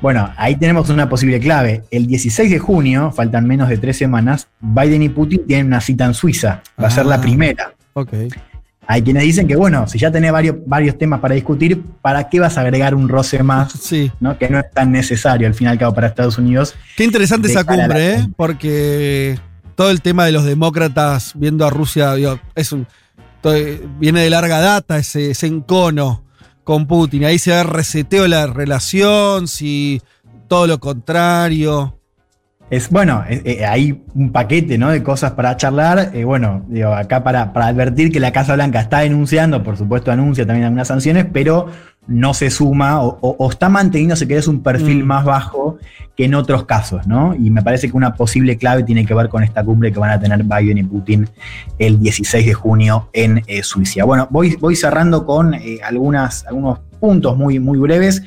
Bueno, 0.00 0.32
ahí 0.36 0.56
tenemos 0.56 0.88
una 0.90 1.08
posible 1.08 1.40
clave. 1.40 1.82
El 1.90 2.06
16 2.06 2.50
de 2.50 2.58
junio, 2.58 3.10
faltan 3.12 3.46
menos 3.46 3.68
de 3.68 3.78
tres 3.78 3.96
semanas, 3.96 4.48
Biden 4.60 5.02
y 5.02 5.08
Putin 5.08 5.46
tienen 5.46 5.66
una 5.66 5.80
cita 5.80 6.04
en 6.04 6.14
Suiza. 6.14 6.62
Va 6.78 6.84
ah, 6.84 6.86
a 6.86 6.90
ser 6.90 7.06
la 7.06 7.20
primera. 7.20 7.72
Ok. 7.94 8.12
Hay 8.86 9.02
quienes 9.02 9.22
dicen 9.22 9.48
que, 9.48 9.56
bueno, 9.56 9.86
si 9.88 9.98
ya 9.98 10.10
tenés 10.10 10.32
varios, 10.32 10.56
varios 10.66 10.98
temas 10.98 11.20
para 11.20 11.34
discutir, 11.34 11.82
¿para 12.02 12.28
qué 12.28 12.40
vas 12.40 12.58
a 12.58 12.60
agregar 12.60 12.94
un 12.94 13.08
roce 13.08 13.42
más? 13.42 13.72
Sí. 13.72 14.10
¿no? 14.20 14.38
Que 14.38 14.48
no 14.48 14.58
es 14.58 14.70
tan 14.70 14.92
necesario 14.92 15.46
al 15.46 15.54
fin 15.54 15.66
y 15.66 15.70
al 15.70 15.78
cabo 15.78 15.94
para 15.94 16.08
Estados 16.08 16.38
Unidos. 16.38 16.74
Qué 16.96 17.04
interesante 17.04 17.48
esa 17.48 17.64
cumbre, 17.64 18.14
¿eh? 18.14 18.28
Porque 18.36 19.38
todo 19.74 19.90
el 19.90 20.02
tema 20.02 20.26
de 20.26 20.32
los 20.32 20.44
demócratas 20.44 21.32
viendo 21.34 21.66
a 21.66 21.70
Rusia, 21.70 22.14
digo, 22.14 22.38
es 22.54 22.72
un, 22.72 22.86
todo, 23.40 23.54
viene 23.98 24.20
de 24.20 24.30
larga 24.30 24.60
data 24.60 24.98
ese, 24.98 25.30
ese 25.30 25.46
encono 25.46 26.24
con 26.62 26.86
Putin. 26.86 27.24
Ahí 27.24 27.38
se 27.38 27.52
ve 27.52 27.62
reseteo 27.62 28.26
la 28.26 28.46
relación, 28.46 29.48
si 29.48 30.02
todo 30.48 30.66
lo 30.66 30.80
contrario. 30.80 31.98
Es 32.70 32.88
bueno, 32.88 33.22
eh, 33.28 33.42
eh, 33.44 33.66
hay 33.66 34.02
un 34.14 34.32
paquete 34.32 34.78
¿no? 34.78 34.90
de 34.90 35.02
cosas 35.02 35.32
para 35.32 35.56
charlar. 35.56 36.10
Eh, 36.14 36.24
bueno, 36.24 36.64
digo, 36.68 36.94
acá 36.94 37.22
para, 37.22 37.52
para, 37.52 37.66
advertir 37.66 38.10
que 38.10 38.20
la 38.20 38.32
Casa 38.32 38.54
Blanca 38.54 38.80
está 38.80 39.00
denunciando, 39.00 39.62
por 39.62 39.76
supuesto 39.76 40.10
anuncia 40.10 40.46
también 40.46 40.64
algunas 40.64 40.88
sanciones, 40.88 41.26
pero 41.30 41.66
no 42.06 42.32
se 42.32 42.50
suma 42.50 43.02
o, 43.02 43.18
o, 43.20 43.36
o 43.38 43.50
está 43.50 43.68
manteniendo, 43.68 44.16
si 44.16 44.26
querés, 44.26 44.48
un 44.48 44.62
perfil 44.62 45.04
mm. 45.04 45.06
más 45.06 45.24
bajo 45.24 45.78
que 46.16 46.24
en 46.24 46.34
otros 46.34 46.64
casos, 46.64 47.06
¿no? 47.06 47.34
Y 47.34 47.50
me 47.50 47.62
parece 47.62 47.90
que 47.90 47.96
una 47.96 48.14
posible 48.14 48.56
clave 48.56 48.82
tiene 48.82 49.04
que 49.04 49.14
ver 49.14 49.28
con 49.28 49.42
esta 49.42 49.62
cumbre 49.62 49.92
que 49.92 49.98
van 49.98 50.10
a 50.10 50.18
tener 50.18 50.42
Biden 50.42 50.78
y 50.78 50.84
Putin 50.84 51.28
el 51.78 52.00
16 52.00 52.46
de 52.46 52.54
junio 52.54 53.10
en 53.12 53.42
eh, 53.46 53.62
Suiza. 53.62 54.04
Bueno, 54.04 54.26
voy, 54.30 54.56
voy 54.56 54.74
cerrando 54.74 55.26
con 55.26 55.54
algunas, 55.82 56.46
algunos 56.46 56.78
puntos 56.98 57.36
muy, 57.36 57.58
muy 57.58 57.78
breves. 57.78 58.22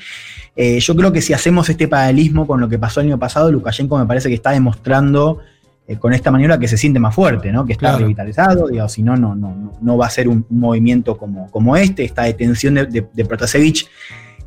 Eh, 0.59 0.79
yo 0.79 0.95
creo 0.95 1.11
que 1.11 1.21
si 1.21 1.33
hacemos 1.33 1.69
este 1.69 1.87
paralelismo 1.87 2.47
con 2.47 2.59
lo 2.59 2.67
que 2.67 2.79
pasó 2.79 2.99
el 2.99 3.07
año 3.07 3.19
pasado, 3.19 3.51
Lukashenko 3.51 3.95
me 3.99 4.07
parece 4.07 4.27
que 4.27 4.33
está 4.33 4.49
demostrando 4.49 5.39
eh, 5.87 5.97
con 5.97 6.13
esta 6.13 6.31
maniobra 6.31 6.57
que 6.57 6.67
se 6.67 6.77
siente 6.77 6.99
más 6.99 7.13
fuerte, 7.13 7.51
¿no? 7.51 7.63
que 7.63 7.73
está 7.73 7.89
claro. 7.89 7.99
revitalizado, 7.99 8.67
digamos, 8.67 8.91
si 8.91 9.03
no, 9.03 9.15
no, 9.15 9.35
no, 9.35 9.71
no 9.79 9.97
va 9.97 10.07
a 10.07 10.09
ser 10.09 10.27
un, 10.27 10.43
un 10.49 10.59
movimiento 10.59 11.15
como, 11.15 11.49
como 11.51 11.77
este, 11.77 12.03
esta 12.03 12.23
detención 12.23 12.73
de, 12.73 12.87
de, 12.87 13.07
de, 13.13 13.25
Protasevich 13.25 13.87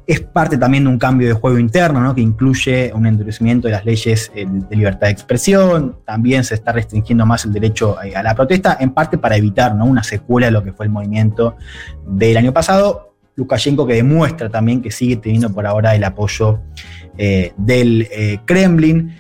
es 0.05 0.21
parte 0.21 0.59
también 0.59 0.83
de 0.83 0.91
un 0.91 0.99
cambio 0.99 1.29
de 1.29 1.35
juego 1.35 1.61
interno, 1.61 2.01
¿no? 2.01 2.13
que 2.13 2.21
incluye 2.21 2.93
un 2.93 3.07
endurecimiento 3.07 3.69
de 3.69 3.75
las 3.75 3.85
leyes 3.85 4.33
eh, 4.35 4.45
de 4.49 4.77
libertad 4.77 5.07
de 5.07 5.13
expresión, 5.13 5.99
también 6.05 6.43
se 6.43 6.57
está 6.57 6.73
restringiendo 6.73 7.25
más 7.25 7.45
el 7.45 7.53
derecho 7.53 7.97
a 7.97 8.23
la 8.23 8.35
protesta, 8.35 8.77
en 8.81 8.91
parte 8.91 9.17
para 9.17 9.37
evitar 9.37 9.77
¿no? 9.77 9.85
una 9.85 10.03
secuela 10.03 10.49
de 10.49 10.51
lo 10.51 10.65
que 10.65 10.73
fue 10.73 10.87
el 10.87 10.91
movimiento 10.91 11.57
del 12.05 12.37
año 12.37 12.53
pasado, 12.53 13.10
Lukashenko 13.41 13.87
que 13.87 13.95
demuestra 13.95 14.49
también 14.49 14.83
que 14.83 14.91
sigue 14.91 15.17
teniendo 15.17 15.51
por 15.51 15.67
ahora 15.67 15.95
el 15.97 16.05
apoyo 16.05 16.61
eh, 17.17 17.53
del 17.57 18.07
eh, 18.11 18.39
Kremlin. 18.45 19.17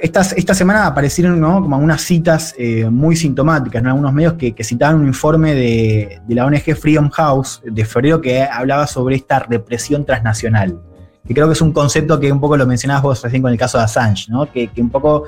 Esta, 0.00 0.54
semana 0.54 0.86
aparecieron 0.86 1.38
como 1.40 1.76
unas 1.76 2.00
citas 2.00 2.54
eh, 2.56 2.88
muy 2.88 3.14
sintomáticas 3.14 3.80
en 3.80 3.84
¿no? 3.84 3.90
algunos 3.90 4.12
medios 4.12 4.34
que, 4.34 4.54
citaban 4.62 4.96
un 4.96 5.06
informe 5.06 5.54
de, 5.54 6.20
de, 6.26 6.34
la 6.34 6.46
ONG 6.46 6.74
Freedom 6.74 7.10
House 7.10 7.60
de 7.62 7.84
febrero 7.84 8.22
que 8.22 8.42
hablaba 8.42 8.86
sobre 8.86 9.16
esta 9.16 9.40
represión 9.40 10.06
transnacional. 10.06 10.80
Que 11.26 11.34
creo 11.34 11.46
que 11.46 11.54
es 11.54 11.60
un 11.60 11.72
concepto 11.72 12.20
que 12.20 12.30
un 12.32 12.40
poco 12.40 12.56
lo 12.56 12.66
mencionabas 12.66 13.02
vos 13.02 13.22
recién 13.22 13.42
con 13.42 13.52
el 13.52 13.58
caso 13.58 13.76
de 13.76 13.84
Assange, 13.84 14.30
¿no? 14.30 14.50
que, 14.50 14.68
que 14.68 14.80
un 14.80 14.90
poco 14.90 15.24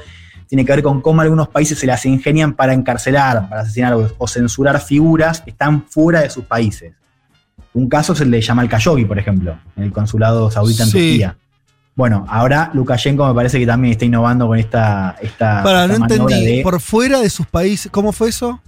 tiene 0.46 0.64
que 0.64 0.72
ver 0.72 0.82
con 0.82 1.00
cómo 1.02 1.20
algunos 1.20 1.48
países 1.48 1.78
se 1.78 1.86
las 1.86 2.04
ingenian 2.06 2.54
para 2.54 2.72
encarcelar, 2.72 3.48
para 3.48 3.62
asesinar 3.62 3.94
o, 3.94 4.10
o 4.16 4.28
censurar 4.28 4.80
figuras 4.80 5.40
que 5.40 5.50
están 5.50 5.86
fuera 5.88 6.20
de 6.20 6.30
sus 6.30 6.44
países. 6.44 6.94
Un 7.76 7.88
caso 7.90 8.14
es 8.14 8.20
el 8.22 8.30
de 8.30 8.40
Jamal 8.40 8.68
Khashoggi, 8.70 9.04
por 9.04 9.18
ejemplo, 9.18 9.58
en 9.76 9.82
el 9.84 9.92
consulado 9.92 10.50
saudita 10.50 10.84
en 10.84 10.88
sí. 10.88 10.98
Turquía. 10.98 11.36
Bueno, 11.94 12.24
ahora 12.28 12.70
Lukashenko 12.72 13.26
me 13.28 13.34
parece 13.34 13.58
que 13.58 13.66
también 13.66 13.92
está 13.92 14.06
innovando 14.06 14.46
con 14.46 14.58
esta. 14.58 15.16
esta 15.20 15.62
Para, 15.62 15.84
esta 15.84 15.98
no 15.98 16.04
entendí. 16.06 16.56
De... 16.56 16.62
Por 16.62 16.80
fuera 16.80 17.20
de 17.20 17.28
sus 17.28 17.46
países, 17.46 17.90
¿cómo 17.92 18.12
fue 18.12 18.30
eso? 18.30 18.60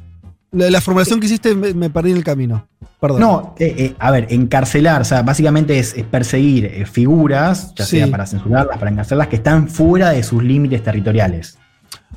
La, 0.50 0.70
la 0.70 0.80
formulación 0.82 1.20
que 1.20 1.26
hiciste 1.26 1.54
me, 1.54 1.72
me 1.72 1.88
perdí 1.88 2.10
en 2.10 2.18
el 2.18 2.24
camino. 2.24 2.66
Perdón. 3.00 3.20
No, 3.20 3.54
eh, 3.58 3.74
eh, 3.78 3.94
a 3.98 4.10
ver, 4.10 4.26
encarcelar, 4.30 5.00
o 5.02 5.04
sea, 5.04 5.22
básicamente 5.22 5.78
es, 5.78 5.94
es 5.94 6.04
perseguir 6.04 6.66
eh, 6.66 6.84
figuras, 6.84 7.72
ya 7.76 7.84
Sí. 7.86 7.96
sea 7.98 8.08
para 8.08 8.26
censurarlas, 8.26 8.76
para 8.78 8.90
encarcelarlas, 8.90 9.28
que 9.28 9.36
están 9.36 9.68
fuera 9.68 10.10
de 10.10 10.22
sus 10.22 10.42
límites 10.42 10.82
territoriales. 10.82 11.56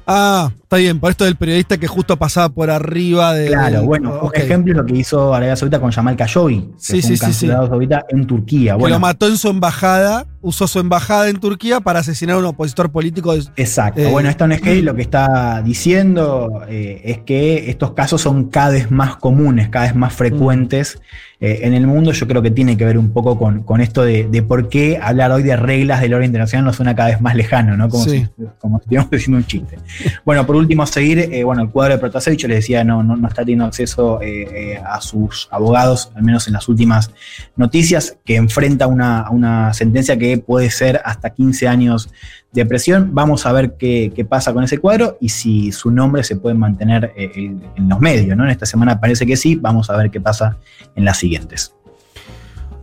Ah, 0.07 0.51
está 0.71 0.77
bien, 0.77 1.01
por 1.01 1.11
esto 1.11 1.25
del 1.25 1.35
periodista 1.35 1.77
que 1.77 1.85
justo 1.87 2.15
pasaba 2.17 2.47
por 2.47 2.69
arriba 2.71 3.33
de. 3.33 3.47
Claro, 3.47 3.83
bueno, 3.83 4.21
un 4.23 4.31
ejemplo 4.33 4.71
es 4.71 4.77
lo 4.77 4.85
que 4.85 4.95
hizo 4.97 5.33
Arabia 5.35 5.57
Saudita 5.57 5.81
con 5.81 5.91
Jamal 5.91 6.15
Khashoggi, 6.15 6.61
que 6.61 6.67
Sí, 6.77 7.01
fue 7.01 7.17
sí, 7.17 7.25
un 7.25 7.33
sí, 7.33 7.47
saudita 7.47 8.05
en 8.07 8.25
Turquía. 8.25 8.73
Que 8.75 8.79
Bueno, 8.79 8.95
lo 8.95 8.99
mató 9.01 9.27
en 9.27 9.35
su 9.35 9.49
embajada, 9.49 10.27
usó 10.39 10.67
su 10.69 10.79
embajada 10.79 11.27
en 11.27 11.41
Turquía 11.41 11.81
para 11.81 11.99
asesinar 11.99 12.37
a 12.37 12.39
un 12.39 12.45
opositor 12.45 12.89
político. 12.89 13.35
de- 13.35 13.43
Exacto. 13.57 13.99
Eh, 13.99 14.07
bueno, 14.07 14.29
esta 14.29 14.45
ONG 14.45 14.81
lo 14.81 14.95
que 14.95 15.01
está 15.01 15.61
diciendo 15.61 16.61
eh, 16.69 17.01
es 17.03 17.17
que 17.19 17.69
estos 17.69 17.91
casos 17.91 18.21
son 18.21 18.45
cada 18.49 18.69
vez 18.69 18.89
más 18.91 19.17
comunes, 19.17 19.67
cada 19.67 19.85
vez 19.87 19.95
más 19.95 20.13
frecuentes 20.13 21.01
eh, 21.41 21.59
en 21.63 21.73
el 21.73 21.85
mundo. 21.85 22.11
Yo 22.13 22.27
creo 22.27 22.41
que 22.41 22.51
tiene 22.51 22.77
que 22.77 22.85
ver 22.85 22.97
un 22.97 23.11
poco 23.11 23.37
con, 23.37 23.63
con 23.63 23.81
esto 23.81 24.03
de, 24.03 24.27
de 24.31 24.41
por 24.41 24.69
qué 24.69 24.99
hablar 25.01 25.31
hoy 25.31 25.43
de 25.43 25.55
reglas 25.57 25.99
del 25.99 26.13
orden 26.13 26.27
internacional 26.27 26.63
nos 26.65 26.77
suena 26.77 26.95
cada 26.95 27.09
vez 27.09 27.19
más 27.19 27.35
lejano, 27.35 27.75
¿no? 27.75 27.89
Como, 27.89 28.05
si, 28.05 28.25
como 28.59 28.77
si 28.77 28.83
estuviéramos 28.83 29.11
diciendo 29.11 29.37
un 29.37 29.45
chiste. 29.45 29.77
Bueno, 30.23 30.45
por 30.45 30.55
último, 30.61 30.85
seguir, 30.85 31.19
eh, 31.19 31.43
bueno, 31.43 31.63
el 31.63 31.69
cuadro 31.69 31.95
de 31.95 31.99
Protasevich, 31.99 32.43
les 32.43 32.57
decía, 32.57 32.83
no, 32.83 33.03
no, 33.03 33.15
no 33.15 33.27
está 33.27 33.41
teniendo 33.41 33.65
acceso 33.65 34.21
eh, 34.21 34.73
eh, 34.73 34.81
a 34.85 35.01
sus 35.01 35.47
abogados, 35.51 36.11
al 36.15 36.23
menos 36.23 36.47
en 36.47 36.53
las 36.53 36.67
últimas 36.69 37.11
noticias, 37.55 38.17
que 38.23 38.35
enfrenta 38.35 38.87
una, 38.87 39.29
una 39.29 39.73
sentencia 39.73 40.17
que 40.17 40.37
puede 40.37 40.69
ser 40.69 41.01
hasta 41.03 41.31
15 41.31 41.67
años 41.67 42.09
de 42.53 42.65
presión. 42.65 43.09
Vamos 43.13 43.45
a 43.45 43.51
ver 43.51 43.75
qué, 43.77 44.11
qué 44.15 44.23
pasa 44.25 44.53
con 44.53 44.63
ese 44.63 44.77
cuadro 44.77 45.17
y 45.19 45.29
si 45.29 45.71
su 45.71 45.91
nombre 45.91 46.23
se 46.23 46.35
puede 46.35 46.55
mantener 46.55 47.13
en, 47.15 47.63
en 47.75 47.89
los 47.89 47.99
medios, 47.99 48.37
¿no? 48.37 48.43
En 48.43 48.51
esta 48.51 48.65
semana 48.65 48.99
parece 48.99 49.25
que 49.25 49.35
sí, 49.35 49.55
vamos 49.55 49.89
a 49.89 49.97
ver 49.97 50.11
qué 50.11 50.21
pasa 50.21 50.57
en 50.95 51.05
las 51.05 51.17
siguientes. 51.17 51.73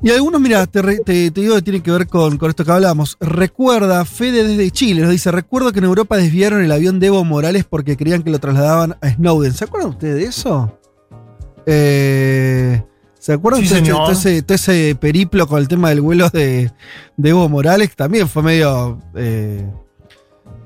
Y 0.00 0.10
algunos, 0.10 0.40
mira, 0.40 0.64
te, 0.66 0.80
re- 0.80 0.98
te- 1.00 1.30
te 1.32 1.40
digo 1.40 1.56
que 1.56 1.62
tiene 1.62 1.82
que 1.82 1.90
ver 1.90 2.06
con, 2.06 2.38
con 2.38 2.48
esto 2.50 2.64
que 2.64 2.70
hablábamos. 2.70 3.16
Recuerda, 3.20 4.04
Fede 4.04 4.44
desde 4.46 4.70
Chile 4.70 5.02
nos 5.02 5.10
dice: 5.10 5.32
Recuerdo 5.32 5.72
que 5.72 5.80
en 5.80 5.86
Europa 5.86 6.16
desviaron 6.16 6.62
el 6.62 6.70
avión 6.70 7.00
de 7.00 7.08
Evo 7.08 7.24
Morales 7.24 7.64
porque 7.68 7.96
creían 7.96 8.22
que 8.22 8.30
lo 8.30 8.38
trasladaban 8.38 8.96
a 9.00 9.08
Snowden. 9.10 9.52
¿Se 9.52 9.64
acuerdan 9.64 9.90
ustedes 9.90 10.14
de 10.16 10.24
eso? 10.24 10.78
Eh, 11.66 12.82
¿Se 13.18 13.32
acuerdan 13.32 13.62
Sí, 13.66 13.74
de 13.74 13.82
todo 13.90 14.12
ese, 14.12 14.42
todo 14.42 14.54
ese 14.54 14.96
periplo 14.98 15.46
con 15.48 15.58
el 15.58 15.66
tema 15.68 15.88
del 15.88 16.00
vuelo 16.00 16.30
de, 16.30 16.70
de 17.16 17.28
Evo 17.30 17.48
Morales? 17.48 17.94
También 17.96 18.28
fue 18.28 18.42
medio. 18.44 18.98
eh, 19.16 19.68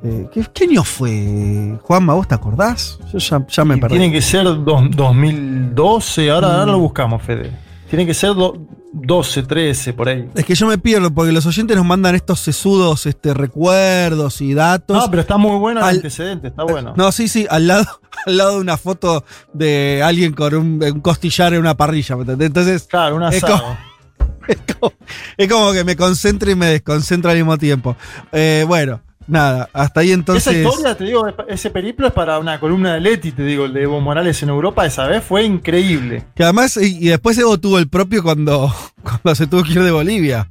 eh, 0.05 0.29
¿qué, 0.33 0.45
qué 0.53 0.65
año 0.65 0.85
fue? 0.85 1.79
Juanma, 1.83 2.13
¿vos 2.15 2.29
te 2.29 2.35
acordás? 2.35 2.99
Yo 3.13 3.19
ya, 3.19 3.47
ya 3.49 3.65
me 3.65 3.79
perdí. 3.79 3.97
Tiene 3.97 4.13
que 4.13 4.21
ser 4.21 4.45
dos- 4.45 4.91
2012, 4.95 6.31
ahora, 6.31 6.49
Mm. 6.49 6.51
ahora 6.51 6.73
lo 6.73 6.79
buscamos, 6.81 7.23
Fede. 7.23 7.51
Tiene 7.89 8.05
que 8.07 8.13
ser 8.15 8.35
do- 8.35 8.59
12, 8.95 9.45
13, 9.45 9.93
por 9.95 10.09
ahí. 10.09 10.29
Es 10.35 10.45
que 10.45 10.55
yo 10.55 10.67
me 10.67 10.77
pierdo 10.79 11.13
porque 11.13 11.33
los 11.33 11.47
oyentes 11.47 11.77
nos 11.77 11.87
mandan 11.87 12.15
estos 12.15 12.41
sesudos 12.41 13.07
este, 13.07 13.33
recuerdos 13.35 14.41
y 14.43 14.53
datos. 14.55 14.97
No, 14.97 15.11
pero 15.11 15.23
está 15.23 15.39
muy 15.39 15.57
bueno 15.59 15.81
el 15.81 15.87
Al- 15.87 15.97
antecedente, 15.97 16.49
está 16.49 16.65
bueno. 16.65 16.93
No, 16.97 17.11
sí, 17.11 17.27
sí, 17.29 17.47
al 17.49 17.67
lado, 17.67 17.87
al 18.27 18.37
lado 18.37 18.55
de 18.57 18.61
una 18.61 18.77
foto 18.77 19.25
de 19.55 20.03
alguien 20.05 20.35
con 20.35 20.55
un, 20.55 20.83
un 20.85 21.01
costillar 21.01 21.55
en 21.55 21.61
una 21.61 21.75
parrilla. 21.77 22.17
¿me 22.17 22.23
entendés? 22.23 22.47
Entonces, 22.49 22.83
Claro, 22.85 23.17
un 23.17 23.23
Es 23.25 23.43
asado. 23.43 23.77
es 24.49 24.59
como, 24.79 24.93
es 25.37 25.49
como 25.51 25.73
que 25.73 25.85
me 25.85 25.97
concentro 25.97 26.51
y 26.51 26.55
me 26.55 26.67
desconcentro 26.67 27.31
al 27.31 27.37
mismo 27.39 27.57
tiempo. 27.57 27.97
Eh, 28.31 28.65
bueno, 28.69 29.01
nada, 29.27 29.69
hasta 29.73 30.01
ahí 30.01 30.13
entonces. 30.13 30.47
Esa 30.55 30.69
historia, 30.69 30.95
te 30.97 31.05
digo, 31.05 31.27
ese 31.49 31.71
periplo 31.71 32.07
es 32.07 32.13
para 32.13 32.39
una 32.39 32.59
columna 32.61 32.95
de 32.95 33.01
Leti, 33.01 33.33
te 33.33 33.43
digo, 33.45 33.65
el 33.67 33.73
de 33.75 33.83
Evo 33.83 34.01
Morales 34.01 34.43
en 34.43 34.49
Europa 34.49 34.85
esa 34.87 35.07
vez 35.07 35.23
fue 35.25 35.45
increíble. 35.45 36.25
Que 36.35 36.45
además, 36.45 36.77
y, 36.77 36.99
y 36.99 37.09
después 37.09 37.37
Evo 37.39 37.59
tuvo 37.59 37.79
el 37.79 37.89
propio 37.89 38.23
cuando, 38.23 38.73
cuando 39.03 39.35
se 39.35 39.47
tuvo 39.47 39.63
que 39.63 39.73
ir 39.73 39.83
de 39.83 39.91
Bolivia. 39.91 40.49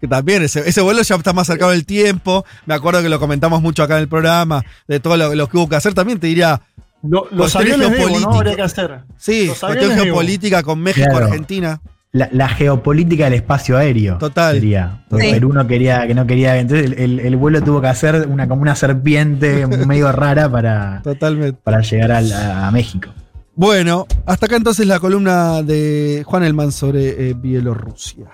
Que 0.00 0.08
también, 0.08 0.42
ese, 0.42 0.68
ese 0.68 0.80
vuelo 0.82 1.00
ya 1.02 1.14
está 1.14 1.32
más 1.32 1.46
cercano 1.46 1.70
del 1.70 1.86
tiempo. 1.86 2.44
Me 2.66 2.74
acuerdo 2.74 3.00
que 3.02 3.08
lo 3.08 3.18
comentamos 3.18 3.62
mucho 3.62 3.82
acá 3.82 3.94
en 3.96 4.02
el 4.02 4.08
programa, 4.08 4.62
de 4.86 5.00
todo 5.00 5.16
lo, 5.16 5.34
lo 5.34 5.48
que 5.48 5.56
hubo 5.56 5.68
que 5.68 5.76
hacer. 5.76 5.94
También 5.94 6.20
te 6.20 6.26
diría, 6.26 6.60
Lo- 7.02 7.26
los 7.30 7.54
aviones 7.56 7.98
Evo, 7.98 8.20
¿no? 8.20 8.32
Habría 8.34 8.54
que 8.56 8.62
hacer. 8.62 9.00
sí, 9.16 9.46
Los 9.46 9.58
cuestión 9.60 9.92
geopolítica 9.94 10.62
con 10.62 10.80
México, 10.80 11.06
Claro. 11.10 11.26
Argentina. 11.26 11.80
La, 12.14 12.28
la 12.32 12.48
geopolítica 12.48 13.24
del 13.24 13.34
espacio 13.34 13.76
aéreo. 13.76 14.18
Total. 14.18 14.54
Sería. 14.54 15.04
Porque 15.10 15.26
Sí. 15.26 15.32
Perú 15.32 15.52
no 15.52 15.66
quería, 15.66 16.06
que 16.06 16.14
no 16.14 16.26
quería. 16.26 16.56
Entonces 16.58 16.86
el, 16.86 16.92
el- 16.98 17.20
el 17.20 17.36
vuelo 17.36 17.60
tuvo 17.60 17.80
que 17.80 17.88
hacer 17.88 18.26
una, 18.28 18.46
como 18.48 18.62
una 18.62 18.76
serpiente 18.76 19.66
medio 19.86 20.10
rara 20.12 20.48
para, 20.48 21.00
Totalmente. 21.02 21.58
para 21.62 21.80
llegar 21.80 22.12
a 22.12 22.70
México. 22.70 23.10
Bueno, 23.56 24.06
hasta 24.26 24.46
acá 24.46 24.56
entonces 24.56 24.86
la 24.86 24.98
columna 25.00 25.62
de 25.62 26.22
Juan 26.24 26.44
Elman 26.44 26.70
sobre 26.72 27.30
eh, 27.30 27.34
Bielorrusia. 27.34 28.26